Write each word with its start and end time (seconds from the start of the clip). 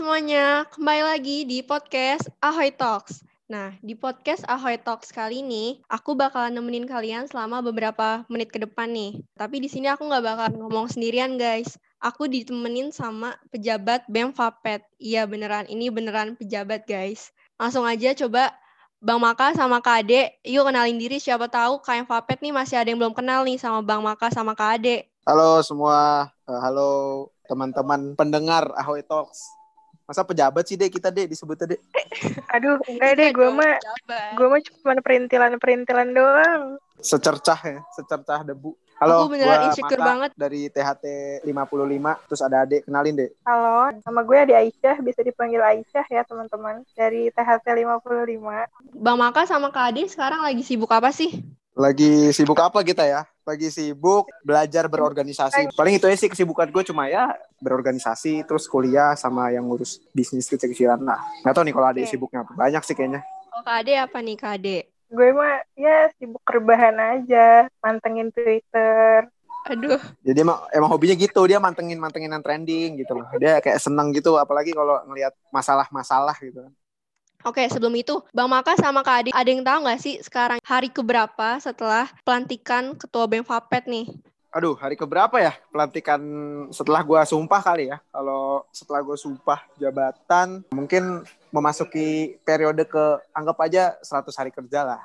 semuanya, 0.00 0.64
kembali 0.72 1.02
lagi 1.04 1.44
di 1.44 1.60
podcast 1.60 2.24
Ahoy 2.40 2.72
Talks. 2.72 3.20
Nah, 3.52 3.76
di 3.84 3.92
podcast 3.92 4.40
Ahoy 4.48 4.80
Talks 4.80 5.12
kali 5.12 5.44
ini, 5.44 5.84
aku 5.92 6.16
bakalan 6.16 6.56
nemenin 6.56 6.88
kalian 6.88 7.28
selama 7.28 7.60
beberapa 7.60 8.24
menit 8.32 8.48
ke 8.48 8.64
depan 8.64 8.88
nih. 8.88 9.20
Tapi 9.36 9.60
di 9.60 9.68
sini 9.68 9.92
aku 9.92 10.08
nggak 10.08 10.24
bakalan 10.24 10.56
ngomong 10.56 10.88
sendirian, 10.88 11.36
guys. 11.36 11.76
Aku 12.00 12.32
ditemenin 12.32 12.96
sama 12.96 13.36
pejabat 13.52 14.08
BEM 14.08 14.32
Fapet. 14.32 14.88
Iya, 14.96 15.28
beneran. 15.28 15.68
Ini 15.68 15.92
beneran 15.92 16.32
pejabat, 16.32 16.88
guys. 16.88 17.28
Langsung 17.60 17.84
aja 17.84 18.16
coba 18.16 18.56
Bang 19.04 19.20
Maka 19.20 19.52
sama 19.52 19.84
Kak 19.84 20.08
Ade, 20.08 20.32
yuk 20.48 20.64
kenalin 20.64 20.96
diri 20.96 21.20
siapa 21.20 21.44
tahu 21.52 21.84
KM 21.84 22.08
Fapet 22.08 22.40
nih 22.40 22.56
masih 22.56 22.80
ada 22.80 22.88
yang 22.88 22.96
belum 22.96 23.12
kenal 23.12 23.44
nih 23.44 23.60
sama 23.60 23.84
Bang 23.84 24.00
Maka 24.00 24.32
sama 24.32 24.56
Kak 24.56 24.80
Ade. 24.80 25.12
Halo 25.28 25.60
semua, 25.60 26.32
halo 26.48 26.88
teman-teman 27.44 28.16
pendengar 28.16 28.72
Ahoy 28.80 29.04
Talks. 29.04 29.59
Masa 30.10 30.26
pejabat 30.26 30.66
sih 30.66 30.74
deh 30.74 30.90
kita 30.90 31.06
deh 31.06 31.30
disebutnya 31.30 31.70
deh. 31.70 31.80
Aduh, 32.58 32.82
enggak 32.90 33.14
deh, 33.14 33.30
gue 33.30 33.48
mah 33.54 33.78
gue 34.34 34.46
mah 34.50 34.58
cuma 34.58 34.98
perintilan-perintilan 34.98 36.10
doang. 36.10 36.62
Secercah 36.98 37.54
ya, 37.62 37.78
secercah 37.94 38.42
debu. 38.42 38.74
Halo, 38.98 39.30
Aku 39.30 39.32
beneran 39.32 39.46
gua 39.54 39.66
insecure 39.70 40.02
banget. 40.02 40.30
dari 40.34 40.66
THT 40.66 41.04
55, 41.46 42.26
terus 42.26 42.42
ada 42.42 42.66
adik, 42.66 42.90
kenalin 42.90 43.22
deh. 43.22 43.30
Halo, 43.46 43.94
nama 44.02 44.20
gue 44.26 44.36
Adi 44.36 44.54
Aisyah, 44.58 44.98
bisa 44.98 45.22
dipanggil 45.22 45.62
Aisyah 45.62 46.04
ya 46.10 46.26
teman-teman. 46.26 46.82
Dari 46.98 47.30
THT 47.30 47.64
55. 47.70 48.66
Bang 48.98 49.16
Maka 49.16 49.46
sama 49.46 49.70
Kak 49.70 49.94
Ade 49.94 50.10
sekarang 50.10 50.42
lagi 50.42 50.66
sibuk 50.66 50.90
apa 50.90 51.14
sih? 51.14 51.38
Lagi 51.78 52.34
sibuk 52.34 52.58
apa 52.58 52.82
kita 52.82 53.06
ya? 53.06 53.22
Lagi 53.46 53.70
sibuk 53.70 54.26
belajar 54.42 54.90
berorganisasi. 54.90 55.70
Paling 55.78 56.02
itu 56.02 56.06
aja 56.10 56.18
sih 56.18 56.26
kesibukan 56.26 56.66
gue 56.66 56.82
cuma 56.82 57.06
ya 57.06 57.30
berorganisasi, 57.62 58.42
terus 58.42 58.66
kuliah 58.66 59.14
sama 59.14 59.54
yang 59.54 59.70
ngurus 59.70 60.02
bisnis 60.10 60.50
kecil-kecilan 60.50 60.98
lah. 60.98 61.22
Nggak 61.46 61.54
tahu 61.54 61.64
nih 61.66 61.74
kalau 61.74 61.88
ada 61.88 62.00
Oke. 62.02 62.10
sibuknya 62.10 62.42
apa. 62.42 62.52
Banyak 62.58 62.82
sih 62.82 62.94
kayaknya. 62.98 63.22
Oh, 63.54 63.62
Kak 63.62 63.86
Ade 63.86 63.94
apa 64.02 64.18
nih 64.18 64.36
Kak 64.38 64.52
Ade? 64.58 64.78
Gue 65.10 65.30
mah 65.34 65.62
ya 65.74 66.10
sibuk 66.18 66.42
rebahan 66.46 66.94
aja, 66.98 67.66
mantengin 67.82 68.30
Twitter. 68.30 69.26
Aduh, 69.68 70.00
Jadi 70.24 70.40
emang, 70.40 70.56
emang 70.72 70.88
hobinya 70.88 71.12
gitu, 71.20 71.44
dia 71.44 71.60
mantengin-mantengin 71.60 72.32
yang 72.32 72.40
trending 72.40 72.96
gitu 72.96 73.12
loh. 73.12 73.28
Dia 73.36 73.60
kayak 73.60 73.76
seneng 73.76 74.08
gitu, 74.16 74.40
apalagi 74.40 74.72
kalau 74.72 75.04
ngelihat 75.04 75.36
masalah-masalah 75.52 76.32
gitu. 76.40 76.64
Oke, 77.40 77.64
sebelum 77.72 77.96
itu, 77.96 78.20
Bang 78.36 78.52
Maka 78.52 78.76
sama 78.76 79.00
Kak 79.00 79.16
Ade, 79.24 79.30
ada 79.32 79.48
yang 79.48 79.64
tahu 79.64 79.88
nggak 79.88 80.00
sih 80.00 80.20
sekarang 80.20 80.60
hari 80.60 80.92
keberapa 80.92 81.56
setelah 81.56 82.04
pelantikan 82.20 82.92
Ketua 82.92 83.24
BEM 83.24 83.48
Fapet 83.48 83.88
nih? 83.88 84.12
Aduh, 84.52 84.76
hari 84.76 84.92
keberapa 84.92 85.40
ya 85.40 85.56
pelantikan 85.72 86.20
setelah 86.68 87.00
gua 87.00 87.24
sumpah 87.24 87.62
kali 87.64 87.88
ya? 87.88 87.96
Kalau 88.12 88.68
setelah 88.74 89.00
gua 89.00 89.16
sumpah 89.16 89.64
jabatan, 89.80 90.68
mungkin 90.68 91.24
memasuki 91.48 92.36
periode 92.44 92.84
ke 92.84 93.04
anggap 93.32 93.56
aja 93.64 93.96
100 94.04 94.36
hari 94.36 94.52
kerja 94.52 94.84
lah. 94.84 95.00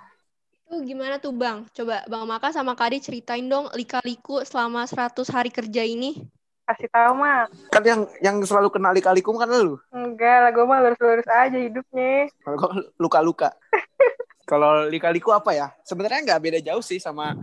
Itu 0.65 0.81
gimana 0.81 1.21
tuh 1.21 1.31
Bang? 1.31 1.69
Coba 1.71 2.03
Bang 2.09 2.27
Maka 2.27 2.51
sama 2.51 2.75
Kak 2.75 2.91
Ade 2.91 2.99
ceritain 2.99 3.47
dong 3.47 3.71
lika-liku 3.77 4.43
selama 4.43 4.83
100 4.83 5.23
hari 5.31 5.53
kerja 5.53 5.87
ini. 5.87 6.25
Kasih 6.65 6.89
tahu 6.89 7.13
mah. 7.21 7.45
Kan 7.69 7.85
yang 7.85 8.01
yang 8.25 8.41
selalu 8.41 8.73
kena 8.73 8.89
lika-likum 8.89 9.37
kan 9.37 9.45
lu. 9.45 9.77
Enggak 9.93 10.37
lah, 10.41 10.49
gue 10.49 10.65
mah 10.65 10.81
lurus-lurus 10.81 11.29
aja 11.29 11.57
hidupnya. 11.57 12.29
Kalau 12.41 12.69
luka-luka. 13.03 13.53
Kalau 14.49 14.85
lika-liku 14.89 15.33
apa 15.33 15.53
ya? 15.53 15.67
Sebenarnya 15.81 16.21
nggak 16.21 16.41
beda 16.41 16.59
jauh 16.61 16.81
sih 16.81 17.01
sama 17.01 17.33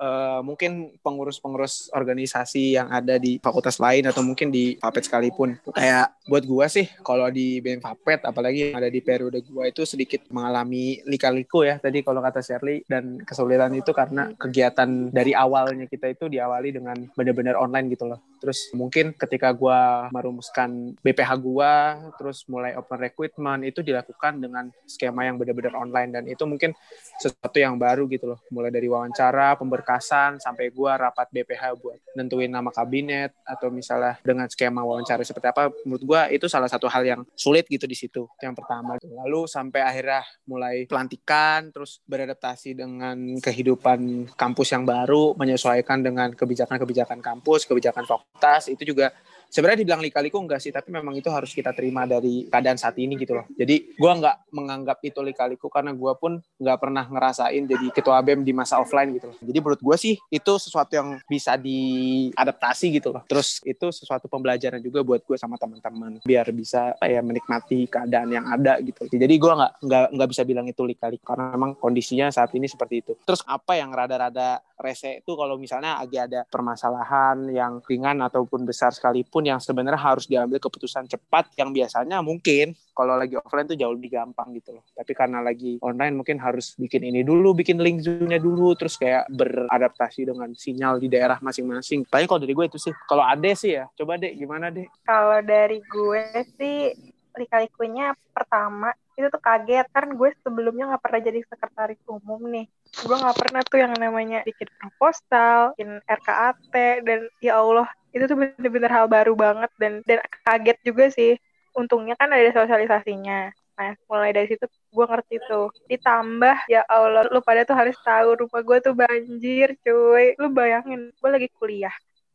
eh, 0.00 0.40
mungkin 0.40 0.96
pengurus-pengurus 1.04 1.92
organisasi 1.92 2.80
yang 2.80 2.88
ada 2.88 3.20
di 3.20 3.36
fakultas 3.36 3.76
lain 3.76 4.08
atau 4.08 4.24
mungkin 4.24 4.48
di 4.48 4.80
Fapet 4.80 5.04
sekalipun. 5.04 5.60
Kayak 5.76 6.16
buat 6.24 6.44
gua 6.48 6.66
sih 6.72 6.88
kalau 7.04 7.28
di 7.28 7.60
BEM 7.60 7.84
Fapet 7.84 8.24
apalagi 8.24 8.72
yang 8.72 8.80
ada 8.80 8.88
di 8.88 9.04
periode 9.04 9.44
gua 9.44 9.68
itu 9.68 9.84
sedikit 9.84 10.24
mengalami 10.32 11.02
lika-liku 11.04 11.66
ya 11.66 11.76
tadi 11.76 12.00
kalau 12.00 12.22
kata 12.24 12.40
Shirley 12.40 12.86
dan 12.88 13.20
kesulitan 13.26 13.74
itu 13.76 13.90
karena 13.92 14.32
kegiatan 14.38 15.10
dari 15.12 15.36
awalnya 15.36 15.84
kita 15.90 16.08
itu 16.08 16.30
diawali 16.32 16.72
dengan 16.72 16.96
benar-benar 17.12 17.60
online 17.60 17.92
gitu 17.92 18.08
loh. 18.08 18.22
Terus 18.40 18.72
mungkin 18.72 19.12
ketika 19.12 19.52
gua 19.52 20.08
merumuskan 20.14 20.96
BPH 21.04 21.30
gua 21.42 21.98
terus 22.16 22.48
mulai 22.48 22.72
open 22.78 22.96
recruitment 22.96 23.66
itu 23.66 23.84
dilakukan 23.84 24.40
dengan 24.40 24.72
skema 24.88 25.28
yang 25.28 25.36
benar-benar 25.36 25.76
online 25.76 26.10
dan 26.14 26.24
itu 26.30 26.46
mungkin 26.48 26.72
sesuatu 27.20 27.58
yang 27.58 27.76
baru 27.76 28.08
gitu 28.08 28.30
loh. 28.32 28.40
Mulai 28.48 28.72
dari 28.72 28.88
wawancara, 28.88 29.58
pemberkasan 29.60 29.89
sampai 29.98 30.70
gua 30.70 30.94
rapat 30.94 31.26
BPH 31.32 31.74
buat 31.80 31.98
nentuin 32.14 32.52
nama 32.52 32.70
kabinet 32.70 33.34
atau 33.42 33.72
misalnya 33.72 34.20
dengan 34.22 34.46
skema 34.46 34.84
wawancara 34.84 35.24
seperti 35.26 35.50
apa 35.50 35.72
menurut 35.82 36.04
gua 36.04 36.20
itu 36.30 36.46
salah 36.46 36.70
satu 36.70 36.86
hal 36.86 37.02
yang 37.02 37.20
sulit 37.34 37.66
gitu 37.66 37.88
di 37.88 37.96
situ. 37.98 38.28
Itu 38.28 38.42
yang 38.44 38.54
pertama. 38.54 39.00
Lalu 39.02 39.48
sampai 39.48 39.80
akhirnya 39.82 40.22
mulai 40.46 40.84
pelantikan 40.86 41.72
terus 41.74 42.04
beradaptasi 42.04 42.76
dengan 42.76 43.16
kehidupan 43.40 44.30
kampus 44.36 44.68
yang 44.76 44.84
baru, 44.84 45.34
menyesuaikan 45.34 46.04
dengan 46.04 46.30
kebijakan-kebijakan 46.36 47.18
kampus, 47.24 47.64
kebijakan 47.64 48.04
fakultas 48.04 48.68
itu 48.68 48.94
juga 48.94 49.10
sebenarnya 49.50 49.82
dibilang 49.82 50.00
lika-liku 50.00 50.38
enggak 50.38 50.62
sih, 50.62 50.70
tapi 50.70 50.94
memang 50.94 51.12
itu 51.18 51.26
harus 51.28 51.50
kita 51.50 51.74
terima 51.74 52.06
dari 52.06 52.46
keadaan 52.46 52.78
saat 52.78 52.96
ini 52.96 53.18
gitu 53.18 53.34
loh. 53.36 53.44
Jadi 53.58 53.98
gua 53.98 54.16
nggak 54.16 54.36
menganggap 54.54 54.98
itu 55.02 55.20
lika-liku 55.20 55.66
karena 55.66 55.90
gua 55.92 56.14
pun 56.16 56.38
nggak 56.56 56.78
pernah 56.78 57.04
ngerasain 57.10 57.66
jadi 57.66 57.86
ketua 57.90 58.22
BEM 58.22 58.46
di 58.46 58.54
masa 58.54 58.78
offline 58.78 59.10
gitu 59.18 59.34
loh. 59.34 59.36
Jadi 59.42 59.58
menurut 59.58 59.80
gua 59.82 59.96
sih 59.98 60.14
itu 60.30 60.52
sesuatu 60.56 60.94
yang 60.94 61.18
bisa 61.26 61.58
diadaptasi 61.58 62.86
gitu 63.02 63.10
loh. 63.10 63.26
Terus 63.26 63.60
itu 63.66 63.90
sesuatu 63.90 64.30
pembelajaran 64.30 64.78
juga 64.78 65.02
buat 65.02 65.20
gue 65.26 65.36
sama 65.36 65.58
teman-teman 65.58 66.22
biar 66.22 66.46
bisa 66.54 66.94
ya 67.02 67.20
menikmati 67.20 67.90
keadaan 67.90 68.30
yang 68.30 68.46
ada 68.46 68.78
gitu. 68.80 69.10
Jadi 69.10 69.34
gua 69.36 69.52
nggak 69.58 69.72
nggak 69.82 70.06
nggak 70.14 70.28
bisa 70.30 70.42
bilang 70.46 70.66
itu 70.70 70.82
lika-liku 70.86 71.24
karena 71.26 71.50
memang 71.52 71.74
kondisinya 71.74 72.30
saat 72.30 72.54
ini 72.54 72.70
seperti 72.70 73.02
itu. 73.02 73.12
Terus 73.26 73.42
apa 73.44 73.74
yang 73.74 73.90
rada-rada 73.90 74.62
rese 74.80 75.20
itu 75.20 75.32
kalau 75.36 75.60
misalnya 75.60 76.00
lagi 76.00 76.16
ada 76.16 76.42
permasalahan 76.48 77.46
yang 77.52 77.84
ringan 77.84 78.24
ataupun 78.24 78.64
besar 78.64 78.90
sekalipun 78.90 79.46
yang 79.46 79.60
sebenarnya 79.60 80.00
harus 80.00 80.26
diambil 80.26 80.58
keputusan 80.58 81.06
cepat 81.06 81.52
yang 81.60 81.70
biasanya 81.70 82.24
mungkin 82.24 82.72
kalau 83.00 83.16
lagi 83.16 83.32
offline 83.40 83.64
tuh 83.64 83.80
jauh 83.80 83.96
lebih 83.96 84.12
gampang 84.12 84.52
gitu 84.52 84.76
loh. 84.76 84.84
Tapi 84.92 85.12
karena 85.16 85.40
lagi 85.40 85.80
online 85.80 86.20
mungkin 86.20 86.36
harus 86.36 86.76
bikin 86.76 87.00
ini 87.08 87.24
dulu, 87.24 87.56
bikin 87.56 87.80
link 87.80 88.04
Zoom-nya 88.04 88.36
dulu, 88.36 88.76
terus 88.76 89.00
kayak 89.00 89.24
beradaptasi 89.32 90.28
dengan 90.28 90.52
sinyal 90.52 91.00
di 91.00 91.08
daerah 91.08 91.40
masing-masing. 91.40 92.04
Paling 92.04 92.28
kalau 92.28 92.44
dari 92.44 92.52
gue 92.52 92.66
itu 92.68 92.76
sih. 92.76 92.92
Kalau 93.08 93.24
Ade 93.24 93.56
sih 93.56 93.80
ya, 93.80 93.88
coba 93.96 94.20
deh 94.20 94.36
gimana 94.36 94.68
deh? 94.68 94.84
Kalau 95.08 95.40
dari 95.40 95.80
gue 95.80 96.24
sih, 96.60 96.92
lika-likunya 97.40 98.12
pertama, 98.36 98.92
itu 99.20 99.28
tuh 99.28 99.42
kaget. 99.44 99.86
Kan 99.92 100.16
gue 100.16 100.32
sebelumnya 100.40 100.88
nggak 100.90 101.02
pernah 101.04 101.20
jadi 101.20 101.40
sekretaris 101.44 102.00
umum 102.08 102.40
nih. 102.48 102.66
Gue 103.04 103.16
nggak 103.20 103.36
pernah 103.36 103.62
tuh 103.62 103.78
yang 103.78 103.92
namanya 103.94 104.40
bikin 104.48 104.68
proposal, 104.80 105.76
bikin 105.76 106.00
RKAT, 106.08 106.56
dan 107.04 107.20
ya 107.44 107.60
Allah, 107.60 107.88
itu 108.16 108.24
tuh 108.24 108.36
bener-bener 108.40 108.90
hal 108.90 109.06
baru 109.06 109.36
banget. 109.36 109.70
Dan, 109.76 110.00
dan 110.08 110.24
kaget 110.48 110.78
juga 110.82 111.12
sih. 111.12 111.36
Untungnya 111.76 112.16
kan 112.16 112.32
ada 112.32 112.48
sosialisasinya. 112.50 113.52
Nah, 113.80 113.96
mulai 114.12 114.36
dari 114.36 114.44
situ 114.44 114.68
gue 114.68 115.06
ngerti 115.08 115.40
tuh. 115.48 115.72
Ditambah, 115.88 116.68
ya 116.68 116.84
Allah, 116.84 117.24
lu 117.32 117.40
pada 117.40 117.64
tuh 117.64 117.72
harus 117.72 117.96
tahu 118.04 118.44
rumah 118.44 118.60
gue 118.60 118.78
tuh 118.84 118.92
banjir, 118.92 119.72
cuy. 119.80 120.36
Lu 120.36 120.52
bayangin, 120.52 121.08
gue 121.16 121.30
lagi 121.32 121.48
kuliah. 121.56 121.94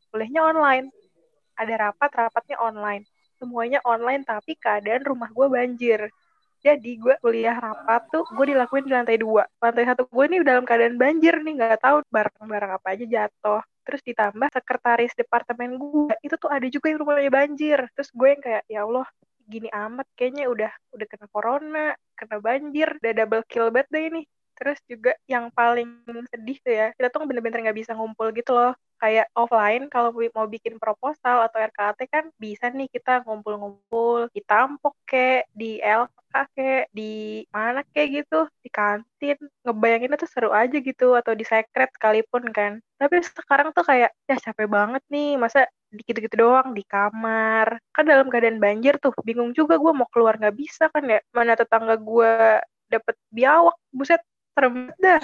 Kuliahnya 0.10 0.42
online. 0.42 0.90
Ada 1.54 1.92
rapat, 1.92 2.10
rapatnya 2.18 2.58
online. 2.58 3.06
Semuanya 3.38 3.78
online, 3.86 4.26
tapi 4.26 4.58
keadaan 4.58 5.06
rumah 5.06 5.30
gue 5.30 5.46
banjir. 5.46 6.10
Jadi 6.66 6.98
gue 6.98 7.14
kuliah 7.22 7.54
rapat 7.62 8.10
tuh 8.10 8.26
gue 8.26 8.46
dilakuin 8.50 8.90
di 8.90 8.94
lantai 8.98 9.22
dua. 9.22 9.46
Lantai 9.62 9.86
satu 9.86 10.10
gue 10.10 10.26
nih 10.26 10.42
dalam 10.42 10.66
keadaan 10.66 10.98
banjir 10.98 11.38
nih, 11.46 11.54
nggak 11.62 11.78
tahu 11.78 12.02
barang-barang 12.10 12.72
apa 12.82 12.88
aja 12.98 13.06
jatuh. 13.06 13.62
Terus 13.86 14.02
ditambah 14.02 14.50
sekretaris 14.50 15.14
departemen 15.14 15.78
gue 15.78 16.18
itu 16.26 16.34
tuh 16.42 16.50
ada 16.50 16.66
juga 16.66 16.90
yang 16.90 17.06
rumahnya 17.06 17.30
banjir. 17.30 17.80
Terus 17.94 18.10
gue 18.10 18.28
yang 18.34 18.42
kayak 18.42 18.64
ya 18.66 18.82
Allah 18.82 19.06
gini 19.46 19.70
amat 19.70 20.10
kayaknya 20.18 20.50
udah 20.50 20.72
udah 20.90 21.06
kena 21.06 21.28
corona, 21.30 21.86
kena 22.18 22.38
banjir, 22.42 22.90
udah 22.98 23.14
double 23.14 23.46
kill 23.46 23.70
banget 23.70 23.88
deh 23.94 24.04
ini. 24.10 24.22
Terus 24.56 24.80
juga 24.88 25.12
yang 25.28 25.52
paling 25.52 26.04
sedih 26.32 26.58
tuh 26.64 26.74
ya, 26.74 26.88
kita 26.96 27.08
tuh 27.12 27.28
bener-bener 27.28 27.60
nggak 27.68 27.80
bisa 27.82 27.92
ngumpul 27.96 28.32
gitu 28.32 28.52
loh. 28.56 28.74
Kayak 28.96 29.28
offline 29.36 29.92
kalau 29.92 30.16
mau 30.32 30.48
bikin 30.48 30.80
proposal 30.80 31.44
atau 31.46 31.60
RKT 31.60 32.00
kan 32.08 32.26
bisa 32.40 32.72
nih 32.72 32.88
kita 32.88 33.28
ngumpul-ngumpul 33.28 34.32
di 34.32 34.40
Tampok 34.48 34.96
kek, 35.04 35.52
di 35.52 35.84
LK 35.84 36.34
kek, 36.56 36.84
di 36.96 37.44
mana 37.52 37.84
kek 37.92 38.08
gitu, 38.24 38.48
di 38.64 38.70
kantin. 38.72 39.38
Ngebayanginnya 39.68 40.16
tuh 40.16 40.32
seru 40.32 40.50
aja 40.56 40.78
gitu 40.80 41.12
atau 41.20 41.36
di 41.36 41.44
secret 41.44 41.92
sekalipun 41.92 42.48
kan. 42.56 42.80
Tapi 42.96 43.20
sekarang 43.20 43.76
tuh 43.76 43.84
kayak 43.84 44.16
ya 44.32 44.36
capek 44.40 44.68
banget 44.72 45.04
nih, 45.12 45.36
masa 45.36 45.68
gitu-gitu 45.92 46.36
doang 46.40 46.72
di 46.72 46.84
kamar. 46.88 47.80
Kan 47.92 48.08
dalam 48.08 48.32
keadaan 48.32 48.64
banjir 48.64 48.96
tuh, 49.04 49.12
bingung 49.28 49.52
juga 49.52 49.76
gue 49.76 49.92
mau 49.92 50.08
keluar 50.08 50.40
nggak 50.40 50.56
bisa 50.56 50.88
kan 50.92 51.04
ya. 51.08 51.20
Mana 51.36 51.60
tetangga 51.60 52.00
gue 52.00 52.32
dapet 52.92 53.16
biawak, 53.34 53.76
buset 53.92 54.22
serem 54.56 54.90
dah. 54.98 55.20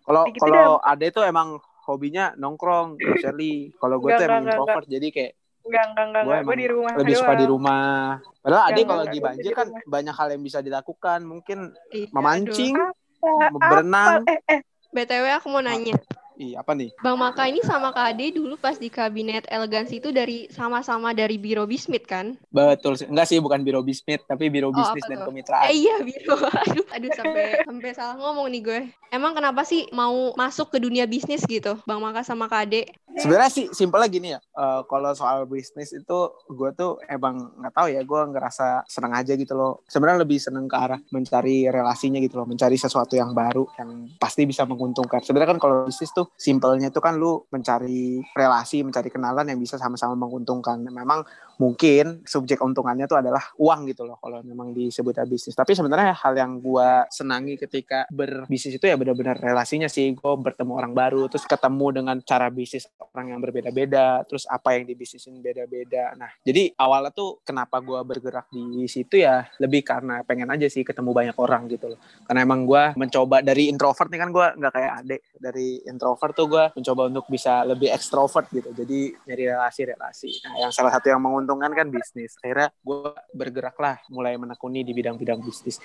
Kalau 0.00 0.22
Gitu 0.28 0.40
kalau 0.42 0.76
Ade 0.84 1.08
tuh 1.10 1.24
emang 1.24 1.56
hobinya 1.88 2.36
nongkrong, 2.36 3.00
Shirley. 3.18 3.72
Kalau 3.80 3.96
gue 3.98 4.10
tuh 4.12 4.24
emang 4.24 4.44
introvert, 4.44 4.86
jadi 4.86 5.08
kayak 5.08 5.32
Enggak, 5.60 5.84
enggak, 5.92 6.04
enggak. 6.08 6.24
Gue 6.24 6.36
Gue 6.40 6.56
di 6.56 6.66
rumah 6.72 6.92
lebih 6.96 7.14
suka 7.14 7.34
di 7.36 7.46
rumah. 7.46 8.16
Padahal 8.40 8.62
Ade 8.72 8.80
kalau 8.82 9.02
lagi 9.04 9.18
banjir 9.20 9.52
kan 9.52 9.68
rumah. 9.68 9.84
banyak 9.86 10.14
hal 10.16 10.28
yang 10.32 10.42
bisa 10.42 10.58
dilakukan. 10.60 11.18
Mungkin 11.20 11.58
Iya, 11.92 12.08
memancing, 12.16 12.74
Apa? 13.20 13.60
berenang. 13.60 14.24
Apa? 14.24 14.32
Eh, 14.32 14.40
eh. 14.48 14.60
aduh. 14.60 14.90
BTW 14.90 15.24
aku 15.36 15.46
mau 15.52 15.62
nanya. 15.62 15.94
Ih, 16.40 16.56
apa 16.56 16.72
nih? 16.72 16.88
Bang 17.04 17.20
Maka 17.20 17.52
ini 17.52 17.60
sama 17.60 17.92
Kak 17.92 18.16
Ade 18.16 18.32
dulu 18.32 18.56
pas 18.56 18.80
di 18.80 18.88
kabinet 18.88 19.44
elegansi 19.52 20.00
itu 20.00 20.08
dari 20.08 20.48
sama-sama 20.48 21.12
dari 21.12 21.36
Biro 21.36 21.68
Bismit 21.68 22.08
kan? 22.08 22.32
Betul 22.48 22.96
sih. 22.96 23.04
Enggak 23.04 23.28
sih, 23.28 23.44
bukan 23.44 23.60
biro 23.60 23.84
bisnis, 23.84 24.24
tapi 24.24 24.48
biro 24.48 24.72
Oh, 24.72 24.80
bisnis 24.80 25.04
dan 25.04 25.20
kemitraan. 25.20 25.68
Eh 25.68 25.84
iya 25.84 26.00
Biro. 26.00 26.40
Aduh, 26.40 26.86
aduh 26.96 27.10
sampai 27.12 27.60
sampai 27.60 27.90
salah 27.92 28.16
ngomong 28.16 28.48
nih 28.56 28.62
gue. 28.64 28.80
Emang 29.12 29.36
kenapa 29.36 29.68
sih 29.68 29.84
mau 29.92 30.32
masuk 30.32 30.72
ke 30.72 30.80
dunia 30.80 31.04
bisnis 31.04 31.44
gitu? 31.44 31.76
Bang 31.84 32.00
Maka 32.00 32.24
sama 32.24 32.48
Kak 32.48 32.72
Ade? 32.72 32.88
Sebenarnya 33.20 33.52
sih 33.52 33.68
simpelnya 33.76 34.08
gini 34.08 34.28
ya. 34.32 34.40
eh, 34.40 34.80
kalau 34.88 35.12
soal 35.12 35.44
bisnis 35.44 35.92
itu 35.92 36.18
gue 36.48 36.70
tuh 36.72 36.96
emang 37.04 37.52
nggak 37.60 37.74
tahu 37.76 37.88
ya. 37.92 38.00
Gue 38.00 38.20
ngerasa 38.32 38.88
seneng 38.88 39.12
aja 39.12 39.36
gitu 39.36 39.52
loh. 39.52 39.84
Sebenarnya 39.92 40.24
lebih 40.24 40.40
seneng 40.40 40.64
ke 40.64 40.76
arah 40.78 41.00
mencari 41.12 41.68
relasinya 41.68 42.16
gitu 42.16 42.40
loh, 42.40 42.48
mencari 42.48 42.80
sesuatu 42.80 43.12
yang 43.12 43.36
baru 43.36 43.68
yang 43.76 44.08
pasti 44.16 44.48
bisa 44.48 44.64
menguntungkan. 44.64 45.20
Sebenarnya 45.20 45.52
kan 45.52 45.60
kalau 45.60 45.84
bisnis 45.84 46.08
tuh 46.16 46.29
simpelnya 46.40 46.88
itu 46.88 47.00
kan 47.04 47.20
lu 47.20 47.44
mencari 47.52 48.20
relasi, 48.32 48.80
mencari 48.80 49.12
kenalan 49.12 49.44
yang 49.44 49.60
bisa 49.60 49.76
sama-sama 49.76 50.16
menguntungkan. 50.16 50.80
Memang 50.80 51.20
mungkin 51.60 52.24
subjek 52.24 52.56
untungannya 52.64 53.04
tuh 53.04 53.20
adalah 53.20 53.52
uang 53.60 53.92
gitu 53.92 54.08
loh 54.08 54.16
kalau 54.16 54.40
memang 54.40 54.72
disebut 54.72 55.20
bisnis. 55.28 55.52
Tapi 55.52 55.76
sebenarnya 55.76 56.16
hal 56.16 56.32
yang 56.32 56.64
gue 56.64 57.04
senangi 57.12 57.60
ketika 57.60 58.08
berbisnis 58.08 58.80
itu 58.80 58.88
ya 58.88 58.96
benar-benar 58.96 59.36
relasinya 59.36 59.92
sih. 59.92 60.16
Gue 60.16 60.34
bertemu 60.40 60.72
orang 60.72 60.96
baru, 60.96 61.28
terus 61.28 61.44
ketemu 61.44 61.86
dengan 62.00 62.16
cara 62.24 62.48
bisnis 62.48 62.88
orang 63.12 63.36
yang 63.36 63.40
berbeda-beda, 63.44 64.24
terus 64.24 64.48
apa 64.48 64.80
yang 64.80 64.88
dibisnisin 64.88 65.44
beda-beda. 65.44 66.16
Nah, 66.16 66.32
jadi 66.40 66.72
awalnya 66.80 67.12
tuh 67.12 67.44
kenapa 67.44 67.84
gue 67.84 68.00
bergerak 68.00 68.48
di 68.48 68.88
situ 68.88 69.20
ya 69.20 69.44
lebih 69.60 69.84
karena 69.84 70.24
pengen 70.24 70.48
aja 70.48 70.64
sih 70.72 70.80
ketemu 70.80 71.12
banyak 71.12 71.36
orang 71.36 71.68
gitu 71.68 71.92
loh. 71.92 72.00
Karena 72.24 72.40
emang 72.48 72.64
gue 72.64 72.96
mencoba 72.96 73.44
dari 73.44 73.68
introvert 73.68 74.08
nih 74.08 74.20
kan 74.24 74.30
gue 74.32 74.46
nggak 74.56 74.72
kayak 74.72 74.92
adek 75.04 75.20
dari 75.36 75.84
introvert 75.84 76.19
tuh 76.36 76.44
gue 76.44 76.64
mencoba 76.76 77.08
untuk 77.08 77.24
bisa 77.32 77.64
lebih 77.64 77.88
ekstrovert 77.88 78.52
gitu. 78.52 78.68
Jadi 78.76 79.16
nyari 79.24 79.44
relasi-relasi. 79.56 80.44
Nah, 80.44 80.68
yang 80.68 80.72
salah 80.76 80.92
satu 80.92 81.08
yang 81.08 81.24
menguntungkan 81.24 81.72
kan 81.72 81.88
bisnis. 81.88 82.36
Akhirnya 82.44 82.68
gue 82.84 83.16
bergerak 83.32 83.76
lah 83.80 83.96
mulai 84.12 84.36
menekuni 84.36 84.84
di 84.84 84.92
bidang-bidang 84.92 85.40
bisnis. 85.40 85.80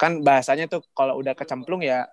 Kan 0.00 0.24
bahasanya 0.24 0.64
tuh 0.64 0.80
kalau 0.96 1.20
udah 1.20 1.36
kecemplung 1.36 1.84
ya 1.84 2.08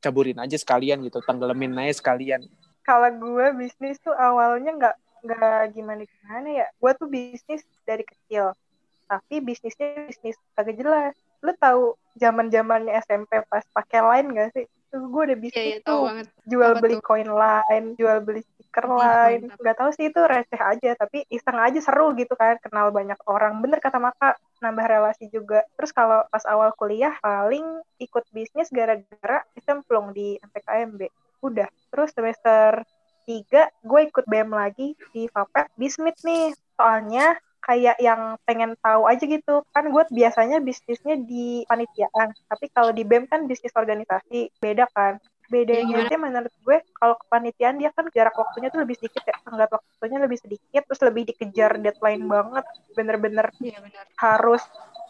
caburin 0.00 0.40
aja 0.40 0.56
sekalian 0.56 1.04
gitu, 1.04 1.20
tenggelamin 1.20 1.76
aja 1.84 2.00
sekalian. 2.00 2.48
Kalau 2.88 3.12
gue 3.12 3.46
bisnis 3.60 4.00
tuh 4.00 4.16
awalnya 4.16 4.72
nggak 4.72 4.96
nggak 5.28 5.62
gimana 5.76 6.02
gimana 6.08 6.48
ya. 6.64 6.66
Gue 6.80 6.92
tuh 6.96 7.08
bisnis 7.12 7.60
dari 7.84 8.08
kecil. 8.08 8.56
Tapi 9.04 9.44
bisnisnya 9.44 10.08
bisnis 10.08 10.40
agak 10.56 10.80
jelas. 10.80 11.12
Lu 11.44 11.52
tahu 11.60 11.98
zaman 12.18 12.50
zamannya 12.50 12.98
SMP 13.04 13.40
pas 13.46 13.64
pakai 13.70 14.00
line 14.02 14.28
gak 14.34 14.50
sih? 14.52 14.66
Tuh 14.88 15.04
gue 15.12 15.22
udah 15.28 15.36
Iya 15.36 15.42
bisnis 15.44 15.64
iya 15.68 15.78
tahu 15.84 16.00
tuh 16.00 16.00
banget. 16.08 16.26
jual 16.48 16.72
Apa 16.72 16.80
beli 16.80 16.96
tuh? 16.96 17.02
koin 17.04 17.28
line, 17.28 17.86
jual 18.00 18.18
beli 18.24 18.40
stiker 18.40 18.86
Ih, 18.88 18.92
line. 19.00 19.42
mantap. 19.48 19.60
Gak 19.60 19.76
tahu 19.76 19.90
sih 19.92 20.04
itu 20.08 20.20
receh 20.24 20.60
aja, 20.60 20.90
tapi 20.96 21.18
iseng 21.28 21.58
aja 21.60 21.80
seru 21.84 22.16
gitu 22.16 22.32
kan, 22.34 22.56
kenal 22.64 22.88
banyak 22.88 23.20
orang. 23.28 23.60
Bener 23.60 23.78
kata 23.84 24.00
Maka, 24.00 24.36
nambah 24.64 24.86
relasi 24.88 25.28
juga. 25.28 25.60
Terus 25.76 25.92
kalau 25.92 26.24
pas 26.32 26.44
awal 26.48 26.72
kuliah 26.72 27.12
paling 27.20 27.64
ikut 28.00 28.24
bisnis 28.32 28.72
gara-gara 28.72 29.44
dicemplung 29.52 30.16
di 30.16 30.40
MPKMB. 30.40 31.00
Udah. 31.44 31.68
Terus 31.92 32.10
semester 32.16 32.82
3 33.28 33.68
gue 33.84 34.00
ikut 34.08 34.24
BEM 34.24 34.50
lagi 34.50 34.96
di 35.12 35.28
Fapet 35.28 35.68
Bismit 35.76 36.16
nih. 36.24 36.56
Soalnya 36.80 37.36
kayak 37.62 37.96
yang 38.00 38.36
pengen 38.46 38.74
tahu 38.80 39.06
aja 39.06 39.24
gitu. 39.24 39.62
Kan 39.74 39.90
gue 39.90 40.02
biasanya 40.10 40.58
bisnisnya 40.62 41.18
di 41.20 41.62
panitiaan, 41.66 42.34
tapi 42.48 42.70
kalau 42.72 42.90
di 42.94 43.02
BEM 43.04 43.28
kan 43.28 43.44
bisnis 43.44 43.74
organisasi, 43.74 44.52
beda 44.58 44.86
kan. 44.90 45.20
Bedanya 45.48 46.04
sih 46.12 46.20
menurut 46.20 46.52
gue 46.60 46.76
kalau 46.92 47.16
kepanitiaan 47.24 47.80
dia 47.80 47.88
kan 47.96 48.04
jarak 48.12 48.36
waktunya 48.36 48.68
tuh 48.68 48.84
lebih 48.84 49.00
sedikit 49.00 49.24
ya, 49.24 49.36
tenggat 49.40 49.72
waktunya 49.72 50.18
lebih 50.20 50.36
sedikit, 50.36 50.84
terus 50.84 51.00
lebih 51.00 51.24
dikejar 51.32 51.80
deadline 51.80 52.28
banget, 52.28 52.64
bener-bener 52.92 53.48
Iya 53.56 53.80
benar. 53.80 54.04
harus 54.20 54.60